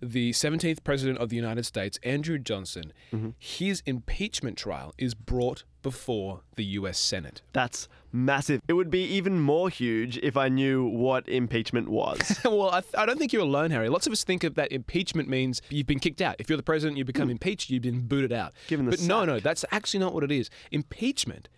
the 0.00 0.32
17th 0.32 0.82
President 0.82 1.18
of 1.18 1.28
the 1.28 1.36
United 1.36 1.64
States, 1.64 1.98
Andrew 2.02 2.38
Johnson, 2.38 2.92
Mm-hmm. 3.12 3.30
his 3.38 3.82
impeachment 3.86 4.56
trial 4.58 4.94
is 4.98 5.14
brought 5.14 5.64
before 5.82 6.40
the 6.56 6.64
U.S. 6.64 6.98
Senate. 6.98 7.42
That's 7.52 7.88
massive. 8.12 8.60
It 8.68 8.74
would 8.74 8.90
be 8.90 9.04
even 9.04 9.40
more 9.40 9.68
huge 9.68 10.18
if 10.18 10.36
I 10.36 10.48
knew 10.48 10.84
what 10.84 11.28
impeachment 11.28 11.88
was. 11.88 12.40
well, 12.44 12.70
I, 12.70 12.82
I 12.96 13.06
don't 13.06 13.18
think 13.18 13.32
you're 13.32 13.42
alone, 13.42 13.70
Harry. 13.70 13.88
Lots 13.88 14.06
of 14.06 14.12
us 14.12 14.24
think 14.24 14.44
of 14.44 14.54
that 14.54 14.72
impeachment 14.72 15.28
means 15.28 15.62
you've 15.70 15.86
been 15.86 16.00
kicked 16.00 16.20
out. 16.20 16.36
If 16.38 16.48
you're 16.48 16.56
the 16.56 16.62
president, 16.62 16.98
you 16.98 17.04
become 17.04 17.28
hmm. 17.28 17.32
impeached, 17.32 17.70
you've 17.70 17.82
been 17.82 18.06
booted 18.06 18.32
out. 18.32 18.52
Given 18.68 18.86
the 18.86 18.92
but 18.92 19.00
no, 19.00 19.20
sack. 19.20 19.26
no, 19.26 19.40
that's 19.40 19.64
actually 19.70 20.00
not 20.00 20.14
what 20.14 20.24
it 20.24 20.32
is. 20.32 20.50
Impeachment 20.70 21.48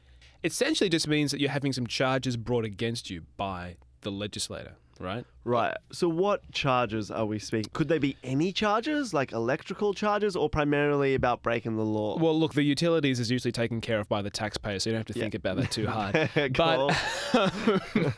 essentially 0.43 0.90
just 0.90 1.09
means 1.09 1.31
that 1.31 1.40
you're 1.40 1.50
having 1.50 1.73
some 1.73 1.87
charges 1.87 2.37
brought 2.37 2.64
against 2.64 3.11
you 3.11 3.23
by 3.37 3.76
the 4.02 4.12
legislator, 4.12 4.76
right? 5.01 5.25
right. 5.45 5.77
So, 5.93 6.09
what 6.09 6.51
charges 6.53 7.11
are 7.11 7.27
we 7.27 7.39
speaking? 7.39 7.71
Could 7.73 7.89
they 7.89 7.99
be 7.99 8.17
any 8.23 8.53
charges, 8.53 9.13
like 9.13 9.33
electrical 9.33 9.95
charges, 9.95 10.37
or 10.37 10.49
primarily 10.49 11.15
about 11.15 11.43
breaking 11.43 11.77
the 11.77 11.85
law? 11.85 12.19
Well, 12.19 12.39
look, 12.39 12.55
the 12.55 12.63
utilities 12.63 13.21
is 13.21 13.31
usually 13.31 13.53
taken 13.53 13.81
care 13.81 14.01
of 14.01 14.09
by 14.09 14.23
the 14.23 14.31
taxpayer, 14.31 14.79
so 14.79 14.91
you 14.91 14.95
don't 14.95 15.07
have 15.07 15.15
to 15.15 15.21
think 15.21 15.35
about 15.35 15.57
that 15.57 15.71
too 15.71 15.87
hard. 15.87 16.15
But, 16.55 16.93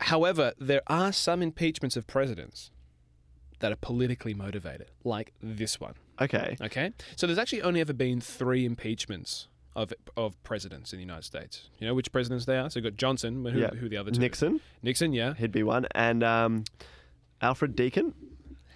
however, 0.00 0.52
there 0.58 0.82
are 0.86 1.12
some 1.12 1.42
impeachments 1.42 1.96
of 1.96 2.06
presidents 2.06 2.70
that 3.60 3.72
are 3.72 3.76
politically 3.76 4.34
motivated, 4.34 4.90
like 5.04 5.32
this 5.42 5.78
one. 5.80 5.94
okay. 6.20 6.56
Okay, 6.60 6.92
so 7.16 7.26
there's 7.26 7.38
actually 7.38 7.62
only 7.62 7.80
ever 7.80 7.92
been 7.92 8.20
three 8.20 8.64
impeachments 8.64 9.48
of 9.76 9.92
of 10.16 10.42
presidents 10.42 10.92
in 10.92 10.98
the 10.98 11.04
United 11.04 11.24
States. 11.24 11.68
You 11.78 11.86
know 11.86 11.94
which 11.94 12.10
presidents 12.12 12.44
they 12.44 12.56
are? 12.58 12.68
So 12.70 12.78
you've 12.80 12.84
got 12.92 12.96
Johnson. 12.96 13.44
Who, 13.44 13.58
Yeah. 13.58 13.70
who 13.70 13.86
are 13.86 13.88
the 13.88 13.96
other 13.96 14.10
two? 14.10 14.20
Nixon, 14.20 14.60
Nixon, 14.82 15.12
yeah. 15.12 15.34
he'd 15.34 15.52
be 15.52 15.62
one, 15.62 15.86
and 15.92 16.22
um, 16.24 16.64
Alfred 17.40 17.76
Deakin. 17.76 18.14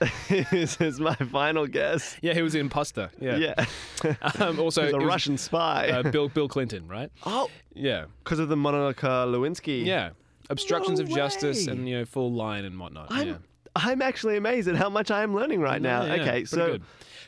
this 0.28 0.80
is 0.80 0.98
my 1.00 1.14
final 1.14 1.66
guess. 1.66 2.16
Yeah, 2.20 2.34
he 2.34 2.42
was 2.42 2.54
an 2.54 2.60
imposter. 2.62 3.10
Yeah. 3.20 3.36
Yeah. 3.36 3.64
Um, 4.38 4.58
also, 4.60 4.86
a 4.90 4.96
was, 4.96 5.04
Russian 5.06 5.38
spy. 5.38 5.88
uh, 5.88 6.02
Bill 6.10 6.28
Bill 6.28 6.48
Clinton, 6.48 6.86
right? 6.88 7.10
oh, 7.26 7.48
Yeah. 7.72 8.06
because 8.22 8.38
of 8.38 8.48
the 8.50 8.56
Monica 8.56 9.24
Lewinsky. 9.26 9.84
Yeah. 9.84 10.10
Obstructions 10.50 10.98
No 10.98 11.04
of 11.04 11.10
justice 11.10 11.66
and 11.66 11.88
you 11.88 11.98
know 11.98 12.04
full 12.04 12.32
line 12.32 12.66
and 12.66 12.78
whatnot. 12.78 13.06
I'm, 13.08 13.26
yeah. 13.28 13.36
I'm 13.74 14.02
actually 14.02 14.36
amazed 14.36 14.68
at 14.68 14.76
how 14.76 14.90
much 14.90 15.10
I 15.10 15.22
am 15.22 15.34
learning 15.34 15.60
right 15.60 15.80
now. 15.80 16.04
Yeah, 16.04 16.22
okay, 16.22 16.44
so 16.44 16.78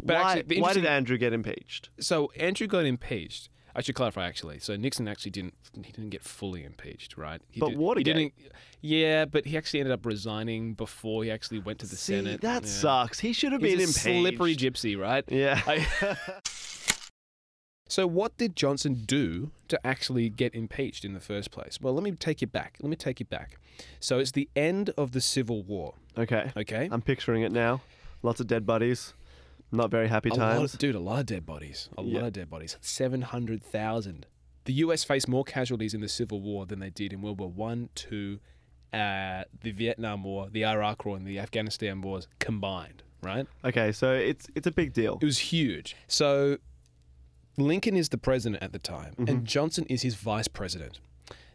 why, 0.03 0.15
actually, 0.39 0.61
why 0.61 0.75
did 0.75 0.85
Andrew 0.85 1.17
get 1.17 1.33
impeached? 1.33 1.89
So 1.99 2.31
Andrew 2.37 2.67
got 2.67 2.85
impeached. 2.85 3.49
I 3.77 3.83
should 3.83 3.95
clarify 3.95 4.27
actually. 4.27 4.59
So 4.59 4.75
Nixon 4.75 5.07
actually 5.07 5.33
didn't 5.33 5.55
he 5.75 5.93
didn't 5.93 6.11
get 6.11 6.23
fully 6.23 6.65
impeached, 6.65 7.17
right? 7.19 7.41
He 7.51 7.61
But 7.61 7.69
did, 7.71 7.79
Watergate- 7.79 8.17
He 8.17 8.23
didn't, 8.23 8.35
yeah, 8.81 9.25
but 9.27 9.45
he 9.45 9.57
actually 9.59 9.81
ended 9.81 9.93
up 9.93 10.07
resigning 10.07 10.73
before 10.75 11.23
he 11.25 11.31
actually 11.31 11.59
went 11.59 11.79
to 11.81 11.87
the 11.87 11.97
See, 11.97 12.15
Senate. 12.17 12.41
that 12.41 12.63
Yeah. 12.63 12.69
sucks. 12.69 13.21
He 13.21 13.33
should 13.35 13.53
have 13.53 13.61
He's 13.61 13.73
been 13.73 13.81
a 13.81 13.83
impeached. 13.83 14.01
slippery 14.01 14.57
gypsy, 14.57 14.99
right? 14.99 15.25
Yeah. 15.29 15.61
I- 15.67 16.17
so 17.89 18.07
what 18.07 18.37
did 18.37 18.57
Johnson 18.57 19.03
do 19.07 19.51
to 19.69 19.87
actually 19.87 20.29
get 20.29 20.55
impeached 20.55 21.05
in 21.05 21.13
the 21.13 21.21
first 21.21 21.51
place? 21.51 21.79
Well, 21.81 21.93
let 21.95 22.03
me 22.03 22.13
take 22.13 22.41
you 22.41 22.47
back. 22.47 22.79
Let 22.81 22.89
me 22.91 22.97
take 22.97 23.21
you 23.21 23.27
back. 23.27 23.59
So 24.01 24.19
it's 24.19 24.33
the 24.33 24.49
end 24.57 24.91
of 24.97 25.13
the 25.13 25.21
Civil 25.21 25.63
War. 25.63 25.95
okay. 26.17 26.51
Okay. 26.57 26.89
I'm 26.91 27.03
picturing 27.03 27.43
it 27.43 27.53
now. 27.53 27.83
Lots 28.23 28.41
of 28.41 28.47
dead 28.47 28.65
bodies. 28.67 29.13
Not 29.73 29.91
very 29.91 30.09
happy 30.09 30.31
A 30.31 30.35
times. 30.35 30.73
dude, 30.73 30.95
a 30.95 31.01
lot 31.01 31.21
of 31.21 31.27
dead 31.27 31.45
bodies. 31.45 31.89
A 31.99 32.03
Yeah. 32.03 32.19
lot 32.21 32.27
of 32.29 32.33
dead 32.35 32.49
bodies. 32.51 32.77
700,000. 32.81 34.27
The 34.65 34.73
US 34.75 35.05
faced 35.05 35.29
more 35.29 35.45
casualties 35.45 35.95
in 35.95 36.01
the 36.01 36.09
Civil 36.09 36.41
War 36.41 36.67
than 36.67 36.79
they 36.81 36.91
did 36.91 37.13
in 37.13 37.23
World 37.23 37.39
War 37.39 37.51
One, 37.51 37.89
Two, 37.95 38.41
uh, 38.93 39.45
the 39.63 39.73
Vietnam 39.73 40.25
War, 40.25 40.49
the 40.51 40.65
Iraq 40.65 41.05
War, 41.05 41.17
and 41.17 41.27
the 41.27 41.39
Afghanistan 41.39 42.01
wars 42.01 42.27
combined, 42.39 43.03
right? 43.23 43.47
Okay, 43.65 43.93
so 43.93 44.13
it's 44.13 44.49
it's 44.55 44.67
a 44.67 44.73
big 44.73 44.93
deal. 44.93 45.19
It 45.21 45.25
was 45.25 45.39
huge. 45.39 45.97
So 46.09 46.59
Lincoln 47.57 47.97
is 47.97 48.09
the 48.11 48.19
president 48.19 48.63
at 48.63 48.73
the 48.73 48.79
time, 48.79 49.13
Mm-hmm. 49.15 49.29
and 49.29 49.45
Johnson 49.47 49.85
is 49.89 50.03
his 50.03 50.15
vice 50.15 50.49
president. 50.49 51.01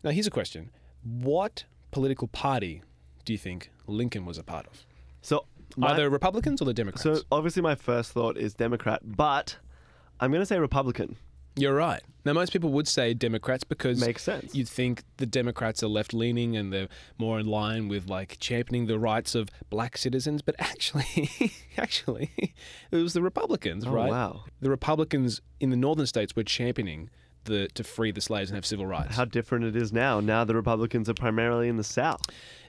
Now, 0.04 0.12
here's 0.12 0.28
a 0.28 0.32
question 0.32 0.72
What 1.04 1.66
political 1.92 2.28
party 2.28 2.82
do 3.26 3.34
you 3.34 3.40
think 3.40 3.72
Lincoln 3.88 4.26
was 4.26 4.38
a 4.38 4.44
part 4.44 4.68
of? 4.68 4.86
So 5.22 5.46
my, 5.78 5.92
Either 5.92 6.10
Republicans 6.10 6.62
or 6.62 6.66
the 6.66 6.74
Democrats? 6.74 7.04
so 7.04 7.22
obviously 7.32 7.62
my 7.62 7.76
first 7.76 8.12
thought 8.12 8.38
is 8.38 8.54
Democrat, 8.54 9.02
but 9.04 9.58
I'm 10.20 10.32
going 10.32 10.42
to 10.42 10.46
say 10.46 10.60
Republican. 10.60 11.16
You're 11.58 11.76
right. 11.76 12.02
Now, 12.24 12.32
most 12.32 12.54
people 12.54 12.72
would 12.72 12.88
say 12.88 13.14
Democrats 13.14 13.66
because 13.66 14.00
Makes 14.00 14.24
sense. 14.24 14.56
You'd 14.56 14.70
think 14.70 15.04
the 15.18 15.26
Democrats 15.26 15.84
are 15.84 15.88
left 15.88 16.14
leaning 16.14 16.56
and 16.56 16.72
they're 16.72 16.88
more 17.18 17.40
in 17.42 17.46
line 17.48 17.90
with 17.90 18.08
like 18.08 18.38
championing 18.40 18.86
the 18.86 18.98
rights 18.98 19.36
of 19.36 19.50
black 19.70 19.98
citizens, 19.98 20.42
but 20.42 20.56
actually, 20.60 21.52
actually, 21.78 22.32
it 22.92 22.96
was 22.98 23.12
the 23.14 23.22
Republicans, 23.22 23.86
Oh, 23.86 23.92
right? 23.92 24.10
wow. 24.10 24.46
The 24.62 24.70
Republicans 24.70 25.42
in 25.60 25.72
the 25.72 25.76
northern 25.76 26.06
states 26.08 26.36
were 26.36 26.44
championing 26.44 27.10
the 27.46 27.68
to 27.74 27.84
free 27.84 28.12
the 28.12 28.22
slaves 28.22 28.50
and 28.50 28.56
have 28.56 28.66
civil 28.66 28.86
rights. 28.86 29.16
How 29.16 29.26
different 29.26 29.66
it 29.66 29.76
is 29.76 29.92
now. 29.92 30.20
Now 30.20 30.44
the 30.44 30.56
Republicans 30.56 31.10
are 31.10 31.14
primarily 31.14 31.68
in 31.68 31.78
the 31.78 31.84
South. 31.84 32.22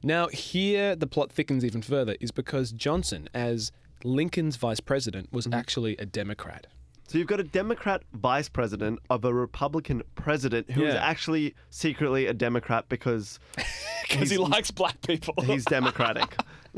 Now, 0.03 0.29
here 0.29 0.97
the 0.97 1.07
plot 1.07 1.31
thickens 1.31 1.65
even 1.65 1.83
further 1.83 2.17
is 2.21 2.31
because 2.33 2.73
Johnson, 2.73 3.29
as 3.35 3.71
Lincoln's 4.05 4.57
vice 4.57 4.81
president, 4.81 5.33
was 5.33 5.47
Mm-hmm. 5.47 5.55
actually 5.59 5.97
a 5.99 6.07
Democrat. 6.07 6.67
So 7.09 7.19
you've 7.19 7.27
got 7.29 7.41
a 7.41 7.45
Democrat 7.45 8.03
vice 8.15 8.49
president 8.49 8.99
of 9.11 9.25
a 9.25 9.35
Republican 9.35 10.03
president 10.15 10.71
who 10.71 10.85
is 10.87 10.95
Yeah. 10.95 11.05
actually 11.05 11.55
secretly 11.71 12.27
a 12.27 12.33
Democrat 12.35 12.89
because 12.89 13.39
Because 14.09 14.31
he 14.31 14.39
likes 14.39 14.71
black 14.71 15.01
people. 15.03 15.35
he's 15.45 15.65
Democratic. 15.67 16.35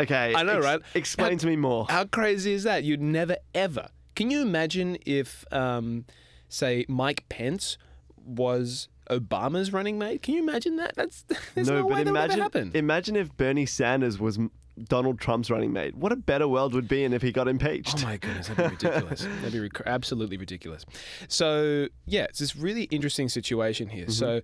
okay. 0.00 0.34
I 0.34 0.42
know, 0.42 0.56
ex- 0.56 0.64
right? 0.64 0.80
Explain 0.94 1.32
How- 1.32 1.38
to 1.38 1.46
me 1.46 1.56
more. 1.56 1.86
How 1.88 2.04
crazy 2.04 2.52
is 2.52 2.64
that? 2.64 2.84
You'd 2.84 3.00
never 3.02 3.36
ever. 3.54 3.88
Can 4.20 4.30
you 4.30 4.42
imagine 4.42 4.98
if, 5.06 5.46
um, 5.50 6.04
say, 6.46 6.84
Mike 6.88 7.24
Pence 7.30 7.78
was 8.22 8.88
Obama's 9.08 9.72
running 9.72 9.98
mate? 9.98 10.20
Can 10.20 10.34
you 10.34 10.42
imagine 10.42 10.76
that? 10.76 10.94
That's 10.94 11.24
there's 11.54 11.70
no, 11.70 11.86
way 11.86 12.04
that 12.04 12.12
would 12.12 12.30
ever 12.30 12.42
happen. 12.42 12.60
imagine 12.64 12.76
imagine 12.76 13.16
if 13.16 13.34
Bernie 13.38 13.64
Sanders 13.64 14.18
was 14.18 14.38
Donald 14.84 15.20
Trump's 15.20 15.50
running 15.50 15.72
mate. 15.72 15.94
What 15.94 16.12
a 16.12 16.16
better 16.16 16.46
world 16.46 16.74
would 16.74 16.86
be 16.86 17.02
in 17.02 17.14
if 17.14 17.22
he 17.22 17.32
got 17.32 17.48
impeached. 17.48 18.02
Oh 18.02 18.08
my 18.08 18.18
goodness, 18.18 18.48
that'd 18.48 18.78
be 18.78 18.86
ridiculous. 18.86 19.22
that'd 19.22 19.52
be 19.52 19.60
rec- 19.60 19.86
absolutely 19.86 20.36
ridiculous. 20.36 20.84
So 21.28 21.88
yeah, 22.04 22.24
it's 22.24 22.40
this 22.40 22.54
really 22.54 22.82
interesting 22.84 23.30
situation 23.30 23.88
here. 23.88 24.10
So 24.10 24.42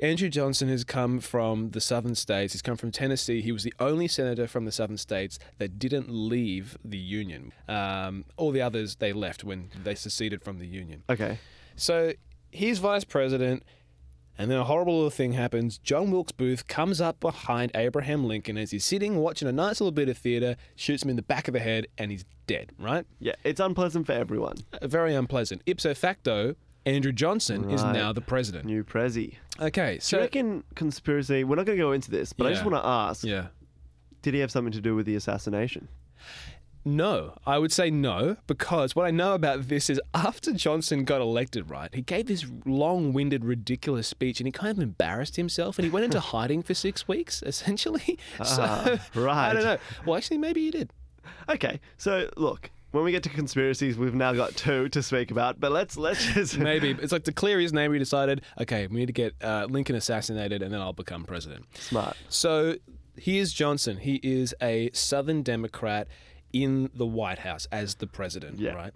Andrew 0.00 0.28
Johnson 0.28 0.68
has 0.68 0.82
come 0.84 1.20
from 1.20 1.70
the 1.70 1.80
southern 1.80 2.14
states. 2.14 2.52
He's 2.52 2.62
come 2.62 2.76
from 2.76 2.90
Tennessee. 2.90 3.40
He 3.40 3.52
was 3.52 3.62
the 3.62 3.74
only 3.78 4.08
senator 4.08 4.46
from 4.48 4.64
the 4.64 4.72
southern 4.72 4.96
states 4.98 5.38
that 5.58 5.78
didn't 5.78 6.10
leave 6.10 6.76
the 6.84 6.98
Union. 6.98 7.52
Um, 7.68 8.24
all 8.36 8.50
the 8.50 8.60
others, 8.60 8.96
they 8.96 9.12
left 9.12 9.44
when 9.44 9.70
they 9.82 9.94
seceded 9.94 10.42
from 10.42 10.58
the 10.58 10.66
Union. 10.66 11.04
Okay. 11.08 11.38
So 11.76 12.12
he's 12.50 12.80
vice 12.80 13.04
president, 13.04 13.62
and 14.36 14.50
then 14.50 14.58
a 14.58 14.64
horrible 14.64 14.96
little 14.96 15.10
thing 15.10 15.34
happens. 15.34 15.78
John 15.78 16.10
Wilkes 16.10 16.32
Booth 16.32 16.66
comes 16.66 17.00
up 17.00 17.20
behind 17.20 17.70
Abraham 17.76 18.24
Lincoln 18.24 18.58
as 18.58 18.72
he's 18.72 18.84
sitting 18.84 19.18
watching 19.18 19.46
a 19.46 19.52
nice 19.52 19.80
little 19.80 19.92
bit 19.92 20.08
of 20.08 20.18
theater, 20.18 20.56
shoots 20.74 21.04
him 21.04 21.10
in 21.10 21.16
the 21.16 21.22
back 21.22 21.46
of 21.46 21.54
the 21.54 21.60
head, 21.60 21.86
and 21.98 22.10
he's 22.10 22.24
dead, 22.48 22.72
right? 22.80 23.06
Yeah, 23.20 23.34
it's 23.44 23.60
unpleasant 23.60 24.06
for 24.06 24.12
everyone. 24.12 24.56
Uh, 24.72 24.88
Very 24.88 25.14
unpleasant. 25.14 25.62
Ipso 25.66 25.94
facto, 25.94 26.56
Andrew 26.86 27.12
Johnson 27.12 27.70
is 27.70 27.82
now 27.82 28.12
the 28.12 28.20
president. 28.20 28.66
New 28.66 28.84
Prezi. 28.84 29.34
Okay, 29.60 29.90
Do 29.90 29.94
you 29.94 30.00
so. 30.00 30.18
reckon 30.18 30.64
conspiracy? 30.74 31.44
We're 31.44 31.56
not 31.56 31.66
going 31.66 31.78
to 31.78 31.82
go 31.84 31.92
into 31.92 32.10
this, 32.10 32.32
but 32.32 32.46
I 32.46 32.50
just 32.50 32.64
want 32.64 32.74
to 32.76 32.86
ask: 32.86 33.24
Yeah. 33.24 33.46
Did 34.22 34.34
he 34.34 34.40
have 34.40 34.50
something 34.50 34.72
to 34.72 34.80
do 34.80 34.94
with 34.94 35.06
the 35.06 35.16
assassination? 35.16 35.88
No, 36.86 37.38
I 37.46 37.56
would 37.58 37.72
say 37.72 37.88
no, 37.90 38.36
because 38.46 38.94
what 38.94 39.06
I 39.06 39.10
know 39.10 39.32
about 39.32 39.68
this 39.68 39.88
is 39.88 39.98
after 40.12 40.52
Johnson 40.52 41.04
got 41.04 41.22
elected, 41.22 41.70
right, 41.70 41.88
he 41.94 42.02
gave 42.02 42.26
this 42.26 42.44
long 42.66 43.14
winded, 43.14 43.42
ridiculous 43.42 44.06
speech 44.06 44.38
and 44.38 44.46
he 44.46 44.52
kind 44.52 44.76
of 44.76 44.82
embarrassed 44.82 45.36
himself 45.36 45.78
and 45.78 45.86
he 45.86 45.90
went 45.90 46.04
into 46.04 46.20
hiding 46.34 46.62
for 46.62 46.74
six 46.74 47.08
weeks, 47.08 47.42
essentially. 47.46 48.18
so, 48.44 48.62
Ah, 48.62 48.98
right. 49.14 49.48
I 49.50 49.52
don't 49.54 49.64
know. 49.64 49.78
Well, 50.04 50.16
actually, 50.18 50.36
maybe 50.38 50.60
he 50.60 50.70
did. 50.70 50.90
Okay, 51.48 51.80
so 51.96 52.28
look, 52.36 52.70
when 52.94 53.04
we 53.04 53.10
get 53.10 53.22
to 53.24 53.28
conspiracies, 53.28 53.98
we've 53.98 54.14
now 54.14 54.32
got 54.32 54.54
two 54.56 54.88
to 54.90 55.02
speak 55.02 55.30
about, 55.30 55.58
but 55.58 55.72
let's 55.72 55.96
let's 55.96 56.24
just 56.32 56.56
Maybe. 56.70 56.90
It's 56.92 57.12
like 57.12 57.24
to 57.24 57.32
clear 57.32 57.58
his 57.58 57.72
name, 57.72 57.90
We 57.90 57.98
decided, 57.98 58.42
okay, 58.60 58.86
we 58.86 58.96
need 59.00 59.06
to 59.06 59.12
get 59.12 59.34
uh, 59.42 59.66
Lincoln 59.68 59.96
assassinated 59.96 60.62
and 60.62 60.72
then 60.72 60.80
I'll 60.80 60.92
become 60.92 61.24
president. 61.24 61.66
smart. 61.78 62.16
So 62.28 62.76
here's 63.16 63.52
Johnson. 63.52 63.98
He 63.98 64.20
is 64.22 64.54
a 64.62 64.90
Southern 64.92 65.42
Democrat 65.42 66.06
in 66.52 66.88
the 66.94 67.06
White 67.06 67.40
House 67.40 67.66
as 67.72 67.96
the 67.96 68.06
president, 68.06 68.60
Yeah. 68.60 68.74
right? 68.74 68.92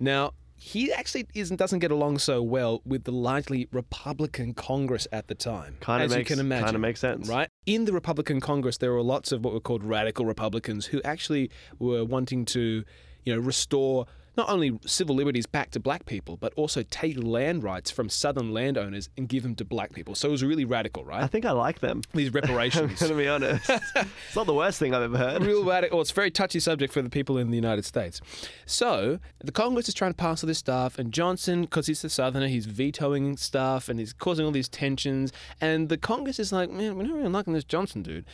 Now, 0.00 0.32
he 0.56 0.92
actually 0.92 1.26
isn't 1.34 1.56
doesn't 1.56 1.80
get 1.80 1.90
along 1.90 2.18
so 2.18 2.40
well 2.40 2.80
with 2.86 3.04
the 3.04 3.10
largely 3.12 3.68
Republican 3.72 4.54
Congress 4.54 5.06
at 5.12 5.26
the 5.28 5.34
time. 5.34 5.76
Kinda 5.80 6.04
as 6.04 6.10
you 6.12 6.18
makes- 6.18 6.28
can 6.30 6.38
imagine. 6.38 6.64
kinda 6.66 6.78
makes 6.78 7.00
sense. 7.00 7.28
Right? 7.28 7.48
In 7.66 7.84
the 7.84 7.92
Republican 7.92 8.40
Congress 8.40 8.78
there 8.78 8.92
were 8.92 9.02
lots 9.02 9.32
of 9.32 9.44
what 9.44 9.52
were 9.52 9.60
called 9.60 9.82
radical 9.84 10.24
Republicans 10.24 10.86
who 10.86 11.02
actually 11.02 11.50
were 11.80 12.04
wanting 12.04 12.44
to, 12.46 12.84
you 13.24 13.34
know, 13.34 13.40
restore 13.40 14.06
not 14.36 14.48
only 14.48 14.78
civil 14.86 15.14
liberties 15.14 15.44
back 15.46 15.70
to 15.70 15.78
black 15.78 16.06
people, 16.06 16.38
but 16.38 16.52
also 16.56 16.82
take 16.84 17.22
land 17.22 17.62
rights 17.62 17.90
from 17.90 18.08
southern 18.08 18.50
landowners 18.52 19.10
and 19.18 19.28
give 19.28 19.42
them 19.42 19.54
to 19.54 19.64
black 19.64 19.92
people. 19.92 20.14
So 20.14 20.28
it 20.28 20.30
was 20.30 20.42
really 20.42 20.64
radical, 20.64 21.04
right? 21.04 21.22
I 21.22 21.26
think 21.26 21.44
I 21.44 21.50
like 21.50 21.80
them. 21.80 22.00
These 22.14 22.28
I'm 22.28 22.32
reparations. 22.40 22.98
going 22.98 23.12
to 23.12 23.18
be 23.18 23.28
honest. 23.28 23.68
it's 23.96 24.34
not 24.36 24.46
the 24.46 24.54
worst 24.54 24.78
thing 24.78 24.94
I've 24.94 25.02
ever 25.02 25.18
heard. 25.18 25.42
real 25.44 25.64
radical. 25.64 25.98
Well, 25.98 26.02
it's 26.02 26.12
a 26.12 26.14
very 26.14 26.30
touchy 26.30 26.60
subject 26.60 26.94
for 26.94 27.02
the 27.02 27.10
people 27.10 27.36
in 27.36 27.50
the 27.50 27.56
United 27.56 27.84
States. 27.84 28.22
So 28.64 29.18
the 29.44 29.52
Congress 29.52 29.88
is 29.88 29.94
trying 29.94 30.12
to 30.12 30.16
pass 30.16 30.42
all 30.42 30.48
this 30.48 30.58
stuff, 30.58 30.98
and 30.98 31.12
Johnson, 31.12 31.62
because 31.62 31.86
he's 31.86 32.02
a 32.02 32.08
Southerner, 32.08 32.48
he's 32.48 32.64
vetoing 32.64 33.36
stuff, 33.36 33.90
and 33.90 33.98
he's 34.00 34.14
causing 34.14 34.46
all 34.46 34.52
these 34.52 34.68
tensions. 34.68 35.30
And 35.60 35.90
the 35.90 35.98
Congress 35.98 36.38
is 36.38 36.52
like, 36.52 36.70
man, 36.70 36.96
we're 36.96 37.02
not 37.04 37.16
really 37.16 37.28
liking 37.28 37.52
this 37.52 37.64
Johnson 37.64 38.02
dude. 38.02 38.24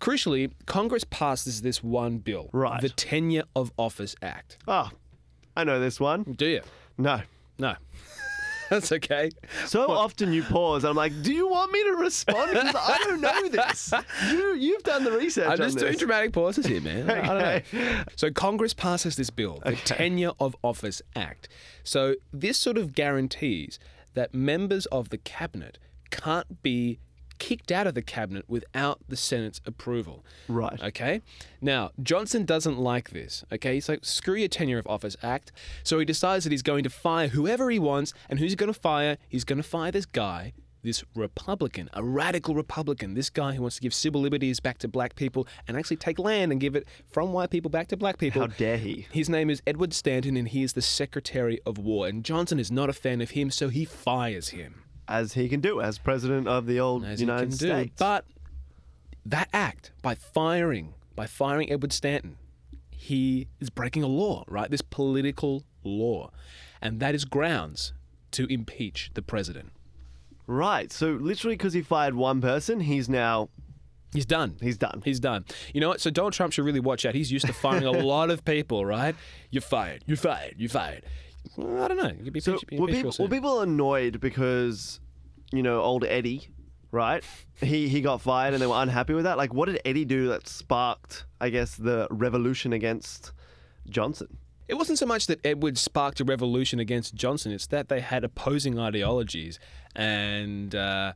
Crucially, 0.00 0.52
Congress 0.66 1.04
passes 1.04 1.62
this 1.62 1.82
one 1.82 2.18
bill, 2.18 2.50
Right. 2.52 2.80
the 2.80 2.88
Tenure 2.90 3.44
of 3.56 3.72
Office 3.78 4.14
Act. 4.22 4.58
Oh, 4.68 4.90
I 5.56 5.64
know 5.64 5.80
this 5.80 5.98
one. 6.00 6.24
Do 6.24 6.46
you? 6.46 6.60
No. 6.98 7.22
No. 7.58 7.76
That's 8.70 8.90
okay. 8.92 9.30
So 9.66 9.90
often 9.90 10.32
you 10.32 10.42
pause. 10.42 10.84
I'm 10.84 10.96
like, 10.96 11.12
do 11.22 11.32
you 11.32 11.46
want 11.48 11.70
me 11.70 11.82
to 11.84 11.90
respond? 11.92 12.50
Because 12.52 12.74
I 12.74 12.98
don't 13.04 13.20
know 13.20 13.48
this. 13.48 13.92
You, 14.30 14.54
you've 14.54 14.82
done 14.82 15.04
the 15.04 15.12
research 15.12 15.46
I'm 15.46 15.52
on 15.52 15.58
just 15.58 15.78
doing 15.78 15.92
this. 15.92 16.00
dramatic 16.00 16.32
pauses 16.32 16.66
here, 16.66 16.80
man. 16.80 17.08
I 17.10 17.62
don't 17.62 17.72
know. 17.74 18.04
So 18.16 18.30
Congress 18.32 18.72
passes 18.74 19.16
this 19.16 19.28
bill, 19.30 19.60
the 19.64 19.76
Tenure 19.76 20.32
of 20.40 20.56
Office 20.62 21.02
Act. 21.14 21.48
So 21.84 22.14
this 22.32 22.56
sort 22.58 22.78
of 22.78 22.94
guarantees 22.94 23.78
that 24.14 24.32
members 24.34 24.86
of 24.86 25.10
the 25.10 25.18
cabinet 25.18 25.78
can't 26.10 26.62
be 26.62 26.98
kicked 27.44 27.70
out 27.70 27.86
of 27.86 27.94
the 27.94 28.00
cabinet 28.00 28.46
without 28.48 29.00
the 29.06 29.16
Senate's 29.16 29.60
approval. 29.66 30.24
Right. 30.48 30.82
Okay. 30.82 31.20
Now, 31.60 31.90
Johnson 32.02 32.46
doesn't 32.46 32.78
like 32.78 33.10
this. 33.10 33.44
Okay. 33.52 33.74
He's 33.74 33.86
like, 33.86 34.02
screw 34.02 34.36
your 34.36 34.48
tenure 34.48 34.78
of 34.78 34.86
office 34.86 35.14
act. 35.22 35.52
So 35.82 35.98
he 35.98 36.06
decides 36.06 36.44
that 36.44 36.52
he's 36.52 36.62
going 36.62 36.84
to 36.84 36.90
fire 36.90 37.28
whoever 37.28 37.68
he 37.70 37.78
wants. 37.78 38.14
And 38.30 38.38
who's 38.38 38.52
he 38.52 38.56
going 38.56 38.72
to 38.72 38.80
fire? 38.80 39.18
He's 39.28 39.44
going 39.44 39.58
to 39.58 39.62
fire 39.62 39.92
this 39.92 40.06
guy, 40.06 40.54
this 40.82 41.04
Republican, 41.14 41.90
a 41.92 42.02
radical 42.02 42.54
Republican, 42.54 43.12
this 43.12 43.28
guy 43.28 43.52
who 43.52 43.60
wants 43.60 43.76
to 43.76 43.82
give 43.82 43.92
civil 43.92 44.22
liberties 44.22 44.58
back 44.58 44.78
to 44.78 44.88
black 44.88 45.14
people 45.14 45.46
and 45.68 45.76
actually 45.76 45.98
take 45.98 46.18
land 46.18 46.50
and 46.50 46.62
give 46.62 46.74
it 46.74 46.88
from 47.12 47.34
white 47.34 47.50
people 47.50 47.70
back 47.70 47.88
to 47.88 47.96
black 47.98 48.16
people. 48.16 48.40
How 48.40 48.46
dare 48.46 48.78
he? 48.78 49.06
His 49.12 49.28
name 49.28 49.50
is 49.50 49.60
Edward 49.66 49.92
Stanton, 49.92 50.38
and 50.38 50.48
he 50.48 50.62
is 50.62 50.72
the 50.72 50.80
Secretary 50.80 51.60
of 51.66 51.76
War. 51.76 52.06
And 52.06 52.24
Johnson 52.24 52.58
is 52.58 52.72
not 52.72 52.88
a 52.88 52.94
fan 52.94 53.20
of 53.20 53.32
him, 53.32 53.50
so 53.50 53.68
he 53.68 53.84
fires 53.84 54.48
him. 54.48 54.83
As 55.08 55.34
he 55.34 55.48
can 55.48 55.60
do 55.60 55.80
as 55.80 55.98
president 55.98 56.48
of 56.48 56.66
the 56.66 56.80
old 56.80 57.04
as 57.04 57.20
United 57.20 57.52
States. 57.52 57.90
do. 57.90 57.94
But 57.98 58.24
that 59.26 59.48
act, 59.52 59.92
by 60.02 60.14
firing, 60.14 60.94
by 61.14 61.26
firing 61.26 61.70
Edward 61.70 61.92
Stanton, 61.92 62.36
he 62.90 63.48
is 63.60 63.70
breaking 63.70 64.02
a 64.02 64.06
law, 64.06 64.44
right? 64.48 64.70
This 64.70 64.82
political 64.82 65.64
law. 65.82 66.30
And 66.80 67.00
that 67.00 67.14
is 67.14 67.24
grounds 67.24 67.92
to 68.32 68.46
impeach 68.52 69.10
the 69.14 69.22
president. 69.22 69.70
right. 70.46 70.90
So 70.92 71.12
literally 71.12 71.56
because 71.56 71.72
he 71.74 71.82
fired 71.82 72.14
one 72.14 72.40
person, 72.40 72.80
he's 72.80 73.08
now 73.08 73.48
He's 74.12 74.26
done. 74.26 74.56
he's 74.60 74.78
done. 74.78 75.02
He's 75.04 75.18
done. 75.18 75.44
You 75.72 75.80
know 75.80 75.88
what? 75.88 76.00
So 76.00 76.08
Donald 76.08 76.34
Trump 76.34 76.52
should 76.52 76.64
really 76.64 76.78
watch 76.78 77.04
out. 77.04 77.16
He's 77.16 77.32
used 77.32 77.46
to 77.46 77.52
firing 77.52 77.84
a 77.84 77.90
lot 78.12 78.30
of 78.30 78.44
people, 78.44 78.86
right? 78.86 79.16
You're 79.50 79.60
fired. 79.60 80.04
You're 80.06 80.16
fired. 80.16 80.54
You're 80.56 80.68
fired. 80.70 81.02
I 81.58 81.88
don't 81.88 81.96
know. 81.96 82.12
You 82.16 82.24
could 82.24 82.32
be 82.32 82.40
So 82.40 82.58
be 82.68 82.78
were 82.78 82.86
people, 82.88 83.12
were 83.18 83.28
people 83.28 83.60
annoyed 83.60 84.20
because, 84.20 85.00
you 85.52 85.62
know, 85.62 85.80
old 85.80 86.04
Eddie, 86.04 86.48
right? 86.90 87.24
He 87.60 87.88
he 87.88 88.00
got 88.00 88.20
fired 88.20 88.54
and 88.54 88.62
they 88.62 88.66
were 88.66 88.80
unhappy 88.80 89.14
with 89.14 89.24
that. 89.24 89.36
Like, 89.36 89.54
what 89.54 89.66
did 89.66 89.80
Eddie 89.84 90.04
do 90.04 90.28
that 90.28 90.48
sparked, 90.48 91.26
I 91.40 91.50
guess, 91.50 91.76
the 91.76 92.08
revolution 92.10 92.72
against 92.72 93.32
Johnson? 93.88 94.38
It 94.66 94.74
wasn't 94.74 94.98
so 94.98 95.06
much 95.06 95.26
that 95.26 95.44
Edwards 95.44 95.80
sparked 95.80 96.20
a 96.20 96.24
revolution 96.24 96.80
against 96.80 97.14
Johnson; 97.14 97.52
it's 97.52 97.66
that 97.66 97.88
they 97.88 98.00
had 98.00 98.24
opposing 98.24 98.78
ideologies, 98.78 99.58
and 99.94 100.74
uh, 100.74 101.12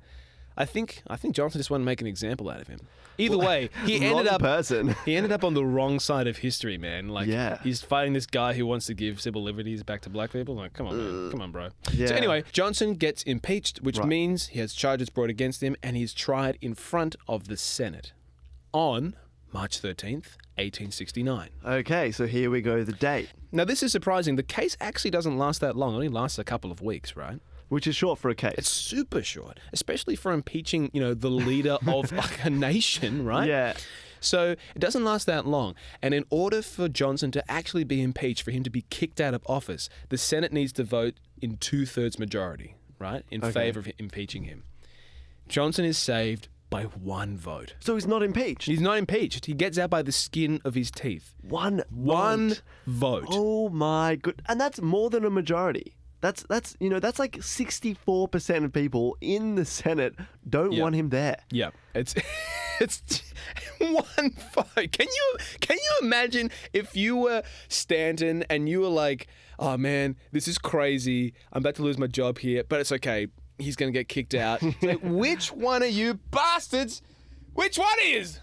I 0.56 0.64
think 0.66 1.02
I 1.06 1.16
think 1.16 1.34
Johnson 1.34 1.58
just 1.58 1.70
wanted 1.70 1.84
to 1.84 1.86
make 1.86 2.00
an 2.00 2.06
example 2.06 2.50
out 2.50 2.60
of 2.60 2.68
him. 2.68 2.80
Either 3.18 3.36
way, 3.38 3.68
he 3.84 4.00
ended 4.04 4.28
up 4.28 4.40
person. 4.40 4.94
he 5.04 5.16
ended 5.16 5.32
up 5.32 5.42
on 5.44 5.54
the 5.54 5.64
wrong 5.64 5.98
side 5.98 6.26
of 6.26 6.38
history, 6.38 6.78
man. 6.78 7.08
Like, 7.08 7.26
Yeah. 7.26 7.58
he's 7.62 7.82
fighting 7.82 8.12
this 8.12 8.26
guy 8.26 8.54
who 8.54 8.64
wants 8.64 8.86
to 8.86 8.94
give 8.94 9.20
civil 9.20 9.42
liberties 9.42 9.82
back 9.82 10.00
to 10.02 10.10
black 10.10 10.32
people. 10.32 10.54
Like, 10.54 10.72
come 10.72 10.86
on, 10.86 10.96
man. 10.96 11.30
come 11.32 11.40
on, 11.42 11.50
bro. 11.52 11.68
Yeah. 11.92 12.06
So 12.06 12.14
anyway, 12.14 12.44
Johnson 12.52 12.94
gets 12.94 13.22
impeached, 13.24 13.82
which 13.82 14.02
means 14.02 14.48
he 14.48 14.60
has 14.60 14.72
charges 14.72 15.10
brought 15.10 15.30
against 15.30 15.62
him, 15.62 15.76
and 15.82 15.96
he's 15.96 16.14
tried 16.14 16.58
in 16.60 16.74
front 16.74 17.16
of 17.26 17.48
the 17.48 17.56
Senate 17.56 18.12
on 18.72 19.16
March 19.52 19.78
thirteenth, 19.78 20.36
eighteen 20.58 20.90
sixty 20.90 21.22
nine. 21.22 21.48
Okay, 21.64 22.12
so 22.12 22.26
here 22.26 22.50
we 22.50 22.60
go. 22.60 22.84
The 22.84 22.92
date, 22.92 23.30
Now, 23.50 23.64
this 23.64 23.82
is 23.82 23.90
surprising. 23.92 24.36
The 24.36 24.42
case 24.42 24.76
actually 24.80 25.10
doesn't 25.10 25.38
last 25.38 25.60
that 25.62 25.74
long. 25.76 25.92
It 25.92 25.96
only 25.96 26.08
lasts 26.08 26.38
a 26.38 26.44
couple 26.44 26.70
of 26.70 26.80
weeks, 26.82 27.16
right? 27.16 27.40
Which 27.68 27.86
is 27.86 27.94
short 27.96 28.18
for 28.18 28.28
a 28.30 28.34
case. 28.34 28.54
It's 28.58 28.70
super 28.70 29.22
short, 29.22 29.60
especially 29.72 30.16
for 30.16 30.32
impeaching, 30.32 30.90
you 30.92 31.00
know, 31.00 31.14
the 31.14 31.30
leader 31.30 31.78
of 31.86 32.12
like 32.12 32.44
a 32.44 32.50
nation, 32.50 33.24
right? 33.24 33.48
Yeah. 33.48 33.74
So 34.20 34.50
it 34.74 34.78
doesn't 34.78 35.04
last 35.04 35.26
that 35.26 35.46
long. 35.46 35.74
And 36.02 36.12
in 36.12 36.24
order 36.30 36.60
for 36.62 36.88
Johnson 36.88 37.30
to 37.32 37.50
actually 37.50 37.84
be 37.84 38.02
impeached, 38.02 38.42
for 38.42 38.50
him 38.50 38.64
to 38.64 38.70
be 38.70 38.82
kicked 38.90 39.20
out 39.20 39.32
of 39.34 39.42
office, 39.46 39.88
the 40.08 40.18
Senate 40.18 40.52
needs 40.52 40.72
to 40.74 40.82
vote 40.84 41.14
in 41.40 41.56
two 41.58 41.86
thirds 41.86 42.18
majority, 42.18 42.74
right, 42.98 43.24
in 43.30 43.40
favor 43.40 43.78
of 43.80 43.88
impeaching 43.98 44.44
him. 44.44 44.64
Johnson 45.48 45.84
is 45.84 45.96
saved 45.96 46.48
by 46.68 46.82
one 46.84 47.36
vote. 47.38 47.74
So 47.80 47.94
he's 47.94 48.06
not 48.06 48.22
impeached. 48.22 48.66
He's 48.66 48.80
not 48.80 48.98
impeached. 48.98 49.46
He 49.46 49.54
gets 49.54 49.78
out 49.78 49.88
by 49.88 50.02
the 50.02 50.12
skin 50.12 50.60
of 50.64 50.74
his 50.74 50.90
teeth. 50.90 51.34
one 51.42 51.82
One 51.90 52.48
vote. 52.86 53.22
vote. 53.22 53.26
Oh 53.30 53.68
my 53.70 54.16
good, 54.16 54.42
and 54.46 54.60
that's 54.60 54.80
more 54.80 55.08
than 55.10 55.24
a 55.24 55.30
majority. 55.30 55.94
That's 56.20 56.42
that's 56.44 56.76
you 56.80 56.88
know 56.90 56.98
that's 56.98 57.18
like 57.20 57.42
sixty 57.42 57.94
four 57.94 58.26
percent 58.28 58.64
of 58.64 58.72
people 58.72 59.16
in 59.20 59.54
the 59.54 59.64
Senate 59.64 60.14
don't 60.48 60.72
Yeah. 60.72 60.82
want 60.82 60.96
him 60.96 61.10
there. 61.10 61.36
Yeah, 61.52 61.70
it's 61.94 62.14
it's 62.80 63.22
one 63.78 64.32
vote. 64.52 64.92
Can 64.92 65.06
you 65.06 65.36
can 65.60 65.76
you 65.76 66.06
imagine 66.06 66.50
if 66.72 66.96
you 66.96 67.16
were 67.16 67.42
Stanton 67.68 68.44
and 68.50 68.68
you 68.68 68.80
were 68.80 68.88
like, 68.88 69.28
"Oh 69.60 69.76
man, 69.76 70.16
this 70.32 70.48
is 70.48 70.58
crazy. 70.58 71.34
I'm 71.52 71.62
about 71.62 71.76
to 71.76 71.82
lose 71.82 71.98
my 71.98 72.08
job 72.08 72.38
here, 72.38 72.64
but 72.68 72.80
it's 72.80 72.90
okay. 72.92 73.28
He's 73.58 73.76
gonna 73.76 73.92
get 73.92 74.08
kicked 74.08 74.34
out." 74.34 74.60
Like, 74.82 74.98
which 75.02 75.52
one 75.52 75.84
of 75.84 75.90
you 75.90 76.14
bastards? 76.32 77.00
Which 77.54 77.78
one 77.78 77.96
is? 78.02 78.40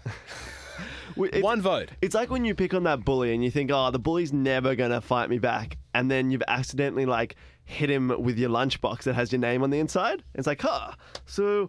One 1.14 1.62
vote. 1.62 1.90
It's 2.02 2.14
like 2.14 2.30
when 2.30 2.44
you 2.44 2.54
pick 2.54 2.74
on 2.74 2.82
that 2.82 3.02
bully 3.04 3.32
and 3.32 3.42
you 3.42 3.50
think, 3.50 3.70
oh, 3.72 3.90
the 3.90 3.98
bully's 3.98 4.32
never 4.34 4.74
gonna 4.74 5.00
fight 5.00 5.30
me 5.30 5.38
back, 5.38 5.78
and 5.94 6.10
then 6.10 6.30
you've 6.30 6.42
accidentally 6.48 7.06
like 7.06 7.36
hit 7.66 7.90
him 7.90 8.12
with 8.22 8.38
your 8.38 8.48
lunchbox 8.48 9.02
that 9.02 9.14
has 9.14 9.30
your 9.32 9.40
name 9.40 9.62
on 9.62 9.70
the 9.70 9.78
inside. 9.78 10.22
It's 10.34 10.46
like, 10.46 10.62
huh. 10.62 10.92
So 11.26 11.68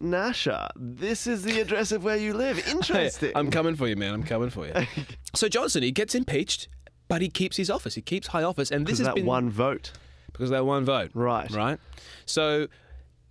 Nasha, 0.00 0.70
this 0.76 1.26
is 1.26 1.42
the 1.42 1.60
address 1.60 1.92
of 1.92 2.04
where 2.04 2.16
you 2.16 2.34
live. 2.34 2.66
Interesting. 2.68 3.32
I'm 3.34 3.50
coming 3.50 3.74
for 3.76 3.88
you, 3.88 3.96
man. 3.96 4.14
I'm 4.14 4.22
coming 4.24 4.50
for 4.50 4.66
you. 4.66 4.74
so 5.34 5.48
Johnson, 5.48 5.82
he 5.82 5.90
gets 5.92 6.14
impeached, 6.14 6.68
but 7.08 7.22
he 7.22 7.28
keeps 7.28 7.56
his 7.56 7.70
office. 7.70 7.94
He 7.94 8.02
keeps 8.02 8.28
high 8.28 8.42
office, 8.42 8.70
and 8.70 8.86
this 8.86 8.98
Because 8.98 8.98
has 8.98 9.06
that 9.08 9.14
been 9.14 9.26
one 9.26 9.50
vote. 9.50 9.92
because 10.32 10.50
of 10.50 10.56
that 10.56 10.64
one 10.64 10.84
vote. 10.84 11.10
Right. 11.14 11.50
Right. 11.50 11.78
So 12.26 12.66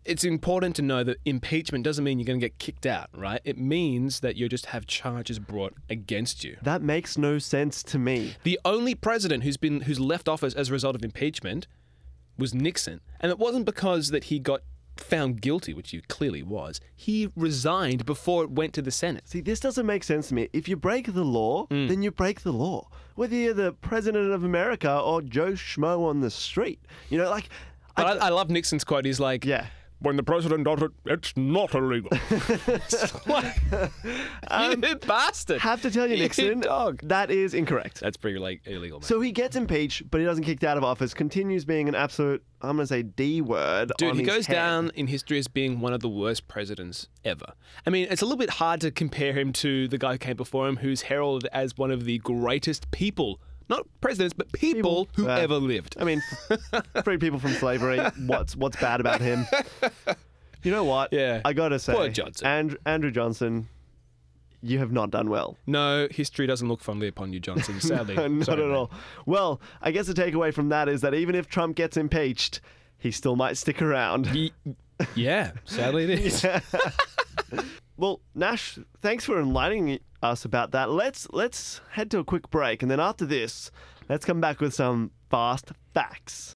it's 0.05 0.23
important 0.23 0.75
to 0.77 0.81
know 0.81 1.03
that 1.03 1.17
impeachment 1.25 1.83
doesn't 1.83 2.03
mean 2.03 2.17
you're 2.19 2.25
going 2.25 2.39
to 2.39 2.45
get 2.45 2.57
kicked 2.59 2.85
out, 2.85 3.09
right? 3.13 3.41
It 3.43 3.57
means 3.57 4.21
that 4.21 4.37
you 4.37 4.47
just 4.47 4.67
have 4.67 4.87
charges 4.87 5.37
brought 5.39 5.73
against 5.89 6.45
you. 6.45 6.55
That 6.61 6.81
makes 6.81 7.17
no 7.17 7.39
sense 7.39 7.83
to 7.83 7.99
me. 7.99 8.35
The 8.43 8.57
only 8.63 8.95
president 8.95 9.43
who's 9.43 9.57
been 9.57 9.81
who's 9.81 9.99
left 9.99 10.29
office 10.29 10.53
as 10.53 10.69
a 10.69 10.73
result 10.73 10.95
of 10.95 11.03
impeachment 11.03 11.67
was 12.37 12.53
Nixon, 12.53 13.01
and 13.19 13.31
it 13.31 13.39
wasn't 13.39 13.65
because 13.65 14.09
that 14.11 14.25
he 14.25 14.39
got 14.39 14.61
found 14.97 15.41
guilty, 15.41 15.73
which 15.75 15.91
he 15.91 16.01
clearly 16.01 16.41
was. 16.41 16.81
He 16.95 17.29
resigned 17.35 18.05
before 18.05 18.43
it 18.43 18.49
went 18.49 18.73
to 18.73 18.81
the 18.81 18.89
Senate. 18.91 19.27
See, 19.27 19.41
this 19.41 19.59
doesn't 19.59 19.85
make 19.85 20.03
sense 20.03 20.29
to 20.29 20.33
me. 20.33 20.49
If 20.53 20.67
you 20.67 20.75
break 20.75 21.13
the 21.13 21.23
law, 21.23 21.67
Mm. 21.67 21.87
then 21.87 22.01
you 22.01 22.09
break 22.11 22.41
the 22.41 22.51
law. 22.51 22.89
Whether 23.15 23.35
you're 23.35 23.53
the 23.53 23.73
president 23.73 24.31
of 24.31 24.43
America 24.43 24.99
or 24.99 25.21
Joe 25.21 25.51
Schmo 25.53 26.05
on 26.07 26.21
the 26.21 26.31
street. 26.31 26.79
You 27.09 27.19
know, 27.19 27.29
like. 27.29 27.49
But 27.95 28.21
I, 28.21 28.27
I 28.27 28.29
love 28.29 28.49
Nixon's 28.49 28.83
quote. 28.83 29.05
He's 29.05 29.19
like, 29.19 29.45
yeah. 29.45 29.67
When 29.99 30.15
the 30.15 30.23
president 30.23 30.63
does 30.63 30.83
it, 30.83 30.91
it's 31.05 31.35
not 31.35 31.73
illegal. 31.73 32.11
It's 32.67 33.27
like, 33.27 33.55
um, 34.49 34.83
you 34.83 34.95
bastard. 34.97 35.59
Have 35.61 35.81
to 35.81 35.91
tell 35.91 36.07
you, 36.07 36.15
You 36.15 36.23
Nixon, 36.23 36.59
dog. 36.61 36.99
that 37.03 37.31
is 37.31 37.53
incorrect. 37.53 37.99
That's 37.99 38.17
pretty 38.17 38.37
like 38.39 38.61
illegal, 38.65 38.99
man. 38.99 39.07
So 39.07 39.19
he 39.21 39.31
gets 39.31 39.55
impeached, 39.55 40.09
but 40.11 40.19
he 40.19 40.25
doesn't 40.25 40.43
kicked 40.43 40.63
out 40.63 40.77
of 40.77 40.83
office. 40.83 41.13
Continues 41.13 41.65
being 41.65 41.89
an 41.89 41.95
absolute, 41.95 42.43
I'm 42.61 42.75
going 42.77 42.83
to 42.83 42.87
say 42.87 43.01
D 43.03 43.41
word. 43.41 43.91
Dude, 43.97 44.09
on 44.11 44.15
he 44.17 44.23
his 44.23 44.27
goes 44.35 44.45
head. 44.45 44.53
down 44.53 44.91
in 44.95 45.07
history 45.07 45.39
as 45.39 45.47
being 45.47 45.79
one 45.79 45.93
of 45.93 46.01
the 46.01 46.09
worst 46.09 46.47
presidents 46.47 47.07
ever. 47.25 47.53
I 47.85 47.89
mean, 47.89 48.07
it's 48.09 48.21
a 48.21 48.25
little 48.25 48.37
bit 48.37 48.51
hard 48.51 48.81
to 48.81 48.91
compare 48.91 49.33
him 49.33 49.51
to 49.53 49.87
the 49.87 49.97
guy 49.97 50.13
who 50.13 50.17
came 50.19 50.37
before 50.37 50.67
him, 50.67 50.77
who's 50.77 51.03
heralded 51.03 51.49
as 51.51 51.75
one 51.77 51.91
of 51.91 52.05
the 52.05 52.19
greatest 52.19 52.91
people, 52.91 53.39
not 53.69 53.85
presidents, 54.01 54.33
but 54.33 54.51
people, 54.51 55.07
who 55.15 55.27
Uh, 55.29 55.35
ever 55.35 55.55
lived. 55.55 55.95
I 55.99 56.03
mean, 56.03 56.21
free 57.03 57.17
people 57.17 57.39
from 57.39 57.51
slavery. 57.53 57.99
What's 58.25 58.55
what's 58.55 58.77
bad 58.77 58.99
about 58.99 59.21
him? 59.21 59.45
You 60.63 60.71
know 60.71 60.83
what? 60.83 61.13
Yeah. 61.13 61.41
I 61.45 61.53
gotta 61.53 61.79
say, 61.79 61.93
Poor 61.93 62.09
Johnson. 62.09 62.47
Andrew, 62.47 62.77
Andrew 62.85 63.11
Johnson, 63.11 63.67
you 64.61 64.79
have 64.79 64.91
not 64.91 65.11
done 65.11 65.29
well. 65.29 65.55
No, 65.67 66.07
history 66.11 66.47
doesn't 66.47 66.67
look 66.67 66.81
fondly 66.81 67.07
upon 67.07 67.31
you, 67.33 67.39
Johnson. 67.39 67.79
Sadly, 67.81 68.15
not 68.15 68.45
Sorry, 68.45 68.61
at 68.63 68.67
man. 68.67 68.75
all. 68.75 68.91
Well, 69.25 69.61
I 69.81 69.91
guess 69.91 70.07
the 70.07 70.13
takeaway 70.13 70.53
from 70.53 70.69
that 70.69 70.89
is 70.89 71.01
that 71.01 71.13
even 71.13 71.35
if 71.35 71.47
Trump 71.47 71.75
gets 71.75 71.95
impeached, 71.95 72.59
he 72.97 73.11
still 73.11 73.35
might 73.35 73.55
stick 73.57 73.81
around. 73.81 74.27
Ye- 74.27 74.51
yeah, 75.15 75.51
sadly 75.65 76.11
it 76.11 76.19
is. 76.25 76.43
Well, 77.99 78.21
Nash, 78.35 78.77
thanks 79.01 79.25
for 79.25 79.39
enlightening 79.39 79.99
us 80.21 80.45
about 80.45 80.69
that. 80.71 80.91
Let's 80.91 81.27
let's 81.31 81.81
head 81.93 82.11
to 82.11 82.19
a 82.19 82.23
quick 82.23 82.51
break, 82.51 82.83
and 82.83 82.91
then 82.91 82.99
after 82.99 83.25
this, 83.25 83.71
let's 84.07 84.23
come 84.23 84.39
back 84.39 84.59
with 84.59 84.75
some 84.75 85.09
fast 85.31 85.71
facts. 85.95 86.53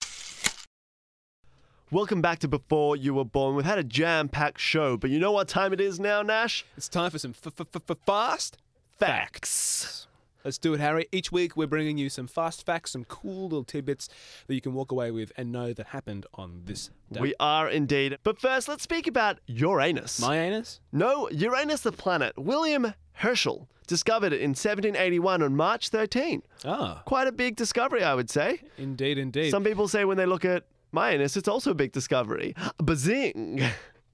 Welcome 1.89 2.21
back 2.21 2.37
to 2.39 2.47
Before 2.47 2.95
You 2.95 3.15
Were 3.15 3.25
Born. 3.25 3.55
We've 3.55 3.65
had 3.65 3.79
a 3.79 3.83
jam-packed 3.83 4.59
show, 4.59 4.97
but 4.97 5.09
you 5.09 5.19
know 5.19 5.31
what 5.31 5.47
time 5.47 5.73
it 5.73 5.81
is 5.81 5.99
now, 5.99 6.21
Nash? 6.21 6.63
It's 6.77 6.87
time 6.87 7.09
for 7.09 7.17
some 7.17 7.33
f- 7.43 7.51
f- 7.59 7.81
f- 7.89 7.97
fast 8.05 8.57
facts. 8.99 10.07
Let's 10.43 10.57
do 10.57 10.73
it, 10.73 10.79
Harry. 10.79 11.07
Each 11.11 11.31
week 11.31 11.55
we're 11.55 11.67
bringing 11.67 11.97
you 11.97 12.09
some 12.09 12.27
fast 12.27 12.65
facts, 12.65 12.91
some 12.91 13.05
cool 13.05 13.43
little 13.43 13.63
tidbits 13.63 14.09
that 14.47 14.55
you 14.55 14.61
can 14.61 14.73
walk 14.73 14.91
away 14.91 15.11
with 15.11 15.31
and 15.37 15.51
know 15.51 15.71
that 15.73 15.87
happened 15.87 16.25
on 16.33 16.61
this 16.65 16.89
day. 17.11 17.19
We 17.21 17.33
are 17.39 17.69
indeed. 17.69 18.17
But 18.23 18.39
first, 18.39 18.67
let's 18.67 18.83
speak 18.83 19.05
about 19.07 19.39
Uranus. 19.47 20.19
My 20.19 20.37
anus? 20.39 20.79
No, 20.91 21.29
Uranus 21.29 21.81
the 21.81 21.91
planet. 21.91 22.33
William 22.37 22.93
Herschel 23.13 23.69
discovered 23.87 24.33
it 24.33 24.41
in 24.41 24.51
1781 24.51 25.43
on 25.43 25.55
March 25.55 25.89
13. 25.89 26.41
Ah, 26.65 27.03
Quite 27.05 27.27
a 27.27 27.31
big 27.31 27.55
discovery, 27.55 28.03
I 28.03 28.15
would 28.15 28.29
say. 28.29 28.61
indeed, 28.77 29.17
indeed. 29.17 29.51
Some 29.51 29.63
people 29.63 29.87
say 29.87 30.05
when 30.05 30.17
they 30.17 30.25
look 30.25 30.45
at 30.45 30.63
my 30.91 31.11
anus, 31.11 31.37
it's 31.37 31.47
also 31.47 31.71
a 31.71 31.75
big 31.75 31.91
discovery. 31.91 32.55
Bazing! 32.83 33.61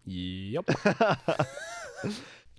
Yep. 0.05 0.69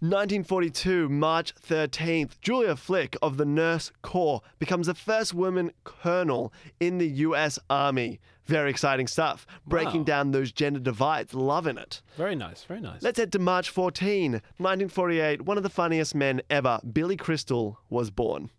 1942, 0.00 1.08
March 1.08 1.52
13th, 1.56 2.40
Julia 2.40 2.76
Flick 2.76 3.16
of 3.20 3.36
the 3.36 3.44
Nurse 3.44 3.90
Corps 4.00 4.42
becomes 4.60 4.86
the 4.86 4.94
first 4.94 5.34
woman 5.34 5.72
colonel 5.82 6.52
in 6.78 6.98
the 6.98 7.08
US 7.08 7.58
Army. 7.68 8.20
Very 8.46 8.70
exciting 8.70 9.08
stuff. 9.08 9.44
Breaking 9.66 10.00
Wow. 10.00 10.04
down 10.04 10.30
those 10.30 10.52
gender 10.52 10.78
divides. 10.78 11.34
Loving 11.34 11.76
it. 11.78 12.00
very 12.16 12.36
nice, 12.36 12.62
very 12.62 12.80
nice. 12.80 13.02
Let's 13.02 13.18
head 13.18 13.32
to 13.32 13.40
March 13.40 13.70
14, 13.70 14.32
1948. 14.58 15.42
One 15.42 15.56
of 15.56 15.64
the 15.64 15.68
funniest 15.68 16.14
men 16.14 16.42
ever, 16.48 16.78
Billy 16.92 17.16
Crystal, 17.16 17.80
was 17.90 18.10
born. 18.10 18.50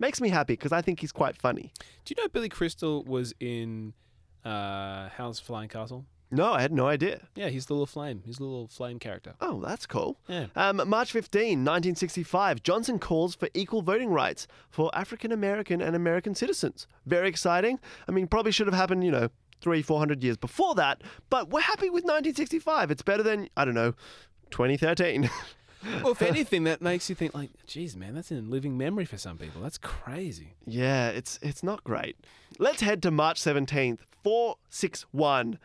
Makes 0.00 0.20
me 0.20 0.28
happy 0.30 0.54
because 0.54 0.72
I 0.72 0.82
think 0.82 0.98
he's 1.00 1.12
quite 1.12 1.36
funny. 1.36 1.72
Do 2.04 2.14
you 2.16 2.22
know 2.22 2.28
Billy 2.28 2.48
Crystal 2.48 3.04
was 3.04 3.32
in 3.38 3.94
uh, 4.44 5.08
Howl's 5.10 5.38
Flying 5.38 5.68
Castle? 5.68 6.06
No, 6.30 6.52
I 6.52 6.60
had 6.60 6.72
no 6.72 6.86
idea. 6.86 7.20
Yeah, 7.34 7.48
he's 7.48 7.66
the 7.66 7.72
little 7.72 7.86
flame. 7.86 8.22
He's 8.26 8.36
the 8.36 8.44
little 8.44 8.68
flame 8.68 8.98
character. 8.98 9.34
Oh, 9.40 9.60
that's 9.60 9.86
cool. 9.86 10.18
Yeah. 10.28 10.46
Um, 10.54 10.76
March 10.86 11.10
15, 11.12 11.64
1965, 11.64 12.62
Johnson 12.62 12.98
calls 12.98 13.34
for 13.34 13.48
equal 13.54 13.80
voting 13.82 14.10
rights 14.10 14.46
for 14.68 14.90
African 14.94 15.32
American 15.32 15.80
and 15.80 15.96
American 15.96 16.34
citizens. 16.34 16.86
Very 17.06 17.28
exciting. 17.28 17.78
I 18.06 18.12
mean, 18.12 18.26
probably 18.26 18.52
should 18.52 18.66
have 18.66 18.74
happened, 18.76 19.04
you 19.04 19.10
know, 19.10 19.28
three, 19.60 19.80
four 19.82 19.98
hundred 19.98 20.22
years 20.22 20.36
before 20.36 20.74
that, 20.76 21.02
but 21.30 21.48
we're 21.50 21.60
happy 21.62 21.86
with 21.90 22.04
1965. 22.04 22.90
It's 22.90 23.02
better 23.02 23.22
than, 23.22 23.48
I 23.56 23.64
don't 23.64 23.74
know, 23.74 23.92
2013. 24.50 25.28
Well, 26.02 26.10
if 26.10 26.22
anything, 26.22 26.64
that 26.64 26.82
makes 26.82 27.08
you 27.08 27.14
think 27.14 27.34
like, 27.34 27.50
geez, 27.64 27.96
man, 27.96 28.12
that's 28.16 28.32
in 28.32 28.50
living 28.50 28.76
memory 28.76 29.04
for 29.04 29.16
some 29.16 29.38
people. 29.38 29.62
That's 29.62 29.78
crazy. 29.78 30.54
yeah, 30.66 31.10
it's 31.10 31.38
it's 31.40 31.62
not 31.62 31.84
great. 31.84 32.16
Let's 32.58 32.80
head 32.82 33.00
to 33.04 33.12
March 33.12 33.40
17th, 33.40 34.00
461, 34.24 35.58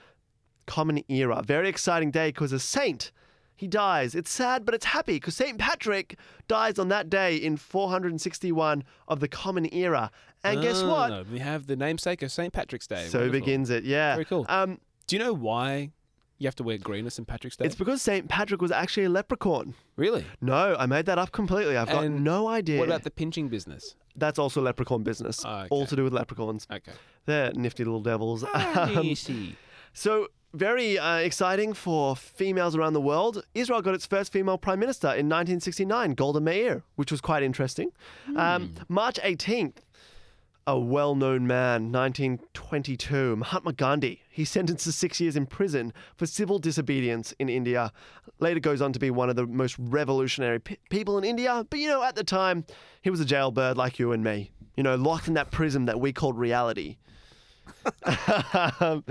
Common 0.66 1.04
Era. 1.10 1.42
Very 1.46 1.70
exciting 1.70 2.12
day 2.12 2.30
because 2.30 2.52
a 2.52 2.60
saint. 2.60 3.12
He 3.56 3.68
dies. 3.68 4.16
It's 4.16 4.32
sad, 4.32 4.66
but 4.66 4.74
it's 4.74 4.86
happy 4.86 5.14
because 5.14 5.36
St. 5.36 5.58
Patrick 5.58 6.18
dies 6.48 6.80
on 6.80 6.90
that 6.90 7.10
day 7.10 7.36
in 7.38 7.56
461 7.56 8.84
of 9.08 9.20
the 9.20 9.28
Common 9.28 9.74
Era. 9.74 10.12
And 10.44 10.62
guess 10.62 10.84
what? 10.84 11.28
We 11.30 11.40
have 11.40 11.68
the 11.68 11.76
namesake 11.76 12.22
of 12.24 12.32
St. 12.32 12.52
Patrick's 12.52 12.88
Day. 12.88 13.06
So 13.08 13.20
Wonderful. 13.20 13.40
begins 13.40 13.70
it, 13.70 13.84
yeah. 13.86 14.16
Very 14.16 14.26
cool. 14.26 14.46
Um, 14.50 14.80
Do 15.08 15.16
you 15.16 15.22
know 15.24 15.34
why 15.34 15.92
you 16.40 16.48
have 16.48 16.56
to 16.56 16.64
wear 16.64 16.78
green 16.78 17.06
on 17.06 17.12
St. 17.12 17.28
Patrick's 17.28 17.56
Day? 17.56 17.66
it's 17.66 17.76
because 17.76 18.02
St. 18.02 18.28
Patrick 18.28 18.62
was 18.62 18.72
actually 18.72 19.06
a 19.06 19.10
leprechaun. 19.10 19.76
really? 19.96 20.26
No, 20.42 20.76
I 20.78 20.86
made 20.86 21.06
that 21.06 21.18
up 21.20 21.32
completely. 21.32 21.78
I've 21.78 21.88
got 21.88 22.04
And 22.04 22.24
no 22.24 22.48
idea. 22.50 22.80
What 22.80 22.90
about 22.90 23.04
the 23.04 23.12
pinching 23.12 23.48
business? 23.48 23.96
That's 24.16 24.38
also 24.40 24.62
leprechaun 24.62 25.04
business. 25.04 25.44
Oh, 25.46 25.68
All 25.70 25.86
to 25.86 25.96
do 25.96 26.04
with 26.04 26.14
leprechauns. 26.14 26.68
Okay. 26.72 26.92
They're 27.26 27.52
nifty 27.54 27.84
little 27.86 28.02
devils. 28.02 28.44
Ah, 28.54 28.92
Um, 28.98 29.16
see. 29.16 29.56
So, 29.94 30.28
very 30.54 31.00
uh, 31.00 31.18
exciting 31.18 31.74
for 31.74 32.16
females 32.16 32.76
around 32.76 32.94
the 32.94 33.02
world. 33.02 33.44
Israel 33.56 33.82
got 33.82 33.96
its 33.96 34.06
first 34.06 34.32
female 34.32 34.58
prime 34.58 34.80
minister 34.80 35.08
in 35.08 35.28
1969, 35.28 36.14
Golda 36.14 36.40
Meir, 36.40 36.84
which 36.96 37.12
was 37.12 37.22
quite 37.22 37.42
interesting. 37.42 37.92
Um, 38.36 38.74
March 38.88 39.20
18th, 39.24 39.78
a 40.66 40.80
well 40.80 41.16
known 41.16 41.46
man, 41.48 41.92
1922, 41.92 43.36
Mahatma 43.36 43.74
Gandhi. 43.74 44.22
He's 44.30 44.50
sentenced 44.50 44.86
to 44.86 44.92
six 44.92 45.20
years 45.20 45.36
in 45.36 45.46
prison 45.46 45.92
for 46.16 46.26
civil 46.26 46.60
disobedience 46.60 47.34
in 47.40 47.50
India. 47.50 47.92
Later 48.40 48.60
goes 48.60 48.82
on 48.82 48.94
to 48.94 49.00
be 49.00 49.12
one 49.12 49.30
of 49.30 49.36
the 49.36 49.46
most 49.46 49.76
revolutionary 49.80 50.60
pe- 50.60 50.78
people 50.90 51.18
in 51.18 51.24
India. 51.24 51.66
But 51.70 51.80
you 51.80 51.88
know, 51.88 52.04
at 52.04 52.16
the 52.16 52.24
time, 52.24 52.66
he 53.02 53.10
was 53.10 53.20
a 53.20 53.26
jailbird 53.26 53.76
like 53.76 54.00
you 54.00 54.12
and 54.12 54.24
me, 54.24 54.52
you 54.78 54.84
know, 54.84 54.96
locked 54.96 55.28
in 55.28 55.34
that 55.34 55.52
prison 55.52 55.86
that 55.86 56.00
we 56.00 56.14
called 56.14 56.38
reality. 56.38 56.98
Um, 58.80 59.04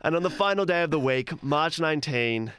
and 0.00 0.16
on 0.16 0.22
the 0.22 0.30
final 0.30 0.64
day 0.64 0.82
of 0.82 0.90
the 0.90 1.00
week, 1.00 1.42
March 1.42 1.80
19, 1.80 2.52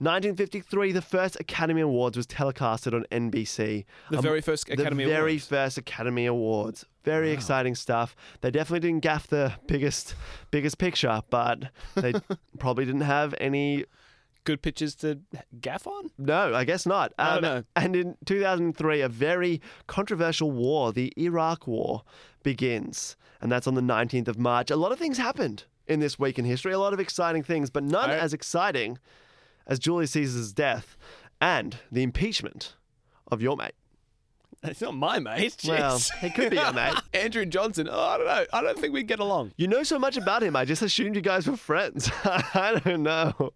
1953, 0.00 0.92
the 0.92 1.02
first 1.02 1.38
Academy 1.40 1.80
Awards 1.80 2.16
was 2.16 2.26
telecasted 2.26 2.94
on 2.94 3.04
NBC. 3.10 3.84
The 4.10 4.20
very 4.20 4.40
first 4.40 4.68
Academy 4.68 5.04
the 5.04 5.10
very 5.10 5.32
Awards. 5.32 5.46
first 5.46 5.78
Academy 5.78 6.26
Awards. 6.26 6.84
Very 7.04 7.32
exciting 7.32 7.74
stuff. 7.74 8.14
They 8.40 8.50
definitely 8.50 8.88
didn't 8.88 9.02
gaff 9.02 9.26
the 9.26 9.54
biggest 9.66 10.14
biggest 10.50 10.78
picture, 10.78 11.22
but 11.30 11.70
they 11.96 12.14
probably 12.58 12.84
didn't 12.84 13.00
have 13.02 13.34
any. 13.40 13.84
Good 14.48 14.62
pitches 14.62 14.94
to 14.96 15.20
gaff 15.60 15.86
on? 15.86 16.10
No, 16.16 16.54
I 16.54 16.64
guess 16.64 16.86
not. 16.86 17.12
Um, 17.18 17.42
know. 17.42 17.64
And 17.76 17.94
in 17.94 18.16
2003, 18.24 19.02
a 19.02 19.08
very 19.10 19.60
controversial 19.86 20.50
war, 20.50 20.90
the 20.90 21.12
Iraq 21.18 21.66
War, 21.66 22.02
begins, 22.42 23.14
and 23.42 23.52
that's 23.52 23.66
on 23.66 23.74
the 23.74 23.82
19th 23.82 24.26
of 24.26 24.38
March. 24.38 24.70
A 24.70 24.76
lot 24.76 24.90
of 24.90 24.98
things 24.98 25.18
happened 25.18 25.64
in 25.86 26.00
this 26.00 26.18
week 26.18 26.38
in 26.38 26.46
history. 26.46 26.72
A 26.72 26.78
lot 26.78 26.94
of 26.94 26.98
exciting 26.98 27.42
things, 27.42 27.68
but 27.68 27.84
none 27.84 28.08
I- 28.08 28.16
as 28.16 28.32
exciting 28.32 28.98
as 29.66 29.78
Julius 29.78 30.12
Caesar's 30.12 30.54
death 30.54 30.96
and 31.42 31.76
the 31.92 32.02
impeachment 32.02 32.74
of 33.30 33.42
your 33.42 33.54
mate. 33.54 33.74
It's 34.62 34.80
not 34.80 34.94
my 34.94 35.18
mate. 35.18 35.56
Well, 35.68 35.98
Jeez. 35.98 36.24
it 36.24 36.34
could 36.34 36.50
be 36.50 36.56
your 36.56 36.72
mate. 36.72 36.94
Andrew 37.12 37.44
Johnson. 37.44 37.86
Oh, 37.90 38.00
I 38.00 38.16
don't 38.16 38.26
know. 38.26 38.46
I 38.54 38.62
don't 38.62 38.78
think 38.78 38.94
we'd 38.94 39.06
get 39.08 39.20
along. 39.20 39.52
You 39.58 39.68
know 39.68 39.82
so 39.82 39.98
much 39.98 40.16
about 40.16 40.42
him. 40.42 40.56
I 40.56 40.64
just 40.64 40.80
assumed 40.80 41.16
you 41.16 41.20
guys 41.20 41.46
were 41.46 41.58
friends. 41.58 42.10
I 42.24 42.80
don't 42.82 43.02
know. 43.02 43.52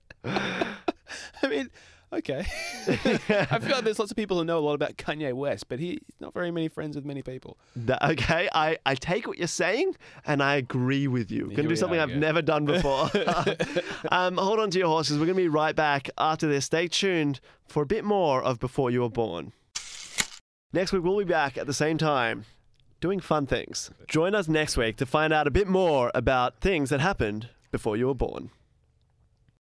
I 1.43 1.49
mean, 1.49 1.71
Okay. 2.13 2.41
I 2.89 3.59
feel 3.59 3.71
like 3.77 3.85
there's 3.85 3.99
lots 3.99 4.11
of 4.11 4.17
people 4.17 4.37
who 4.37 4.45
know 4.45 4.59
a 4.59 4.61
lot 4.61 4.75
about 4.75 4.97
Kanye 4.97 5.33
West, 5.33 5.69
but 5.69 5.79
he's 5.79 5.99
not 6.21 6.35
very 6.35 6.51
many 6.51 6.69
friends 6.69 6.95
with 6.95 7.07
many 7.07 7.23
people. 7.23 7.57
That- 7.75 8.03
okay, 8.11 8.51
I, 8.53 8.77
I 8.85 8.95
take 8.97 9.27
what 9.27 9.39
you're 9.39 9.47
saying 9.47 9.97
and 10.27 10.43
I 10.43 10.57
agree 10.57 11.09
with 11.09 11.31
you. 11.31 11.51
Gonna 11.57 11.69
do 11.69 11.77
something 11.77 11.99
are, 11.99 12.03
I've 12.03 12.11
yeah. 12.11 12.19
never 12.19 12.43
done 12.43 12.65
before. 12.67 13.11
um, 14.11 14.37
hold 14.37 14.61
on 14.61 14.71
to 14.71 14.79
your 14.79 14.89
horses. 14.89 15.19
We're 15.19 15.25
going 15.25 15.37
to 15.39 15.43
be 15.43 15.49
right 15.49 15.75
back 15.75 16.11
after 16.19 16.47
this. 16.47 16.67
Stay 16.67 16.87
tuned 16.87 17.41
for 17.67 17.83
a 17.83 17.87
bit 17.87 18.05
more 18.05 18.43
of 18.43 18.61
Before 18.61 18.91
You 18.91 19.01
Were 19.01 19.09
Born. 19.09 19.53
Next 20.75 20.93
week, 20.93 21.03
we'll 21.03 21.19
be 21.19 21.25
back 21.25 21.57
at 21.57 21.67
the 21.67 21.75
same 21.75 21.97
time 21.97 22.45
doing 23.01 23.21
fun 23.21 23.47
things. 23.47 23.91
Join 24.07 24.35
us 24.35 24.49
next 24.49 24.77
week 24.77 24.97
to 24.99 25.07
find 25.07 25.33
out 25.33 25.47
a 25.47 25.51
bit 25.51 25.67
more 25.67 26.11
about 26.15 26.61
things 26.61 26.91
that 26.91 27.01
happened 27.01 27.49
before 27.71 27.97
you 27.97 28.07
were 28.07 28.15
born. 28.15 28.51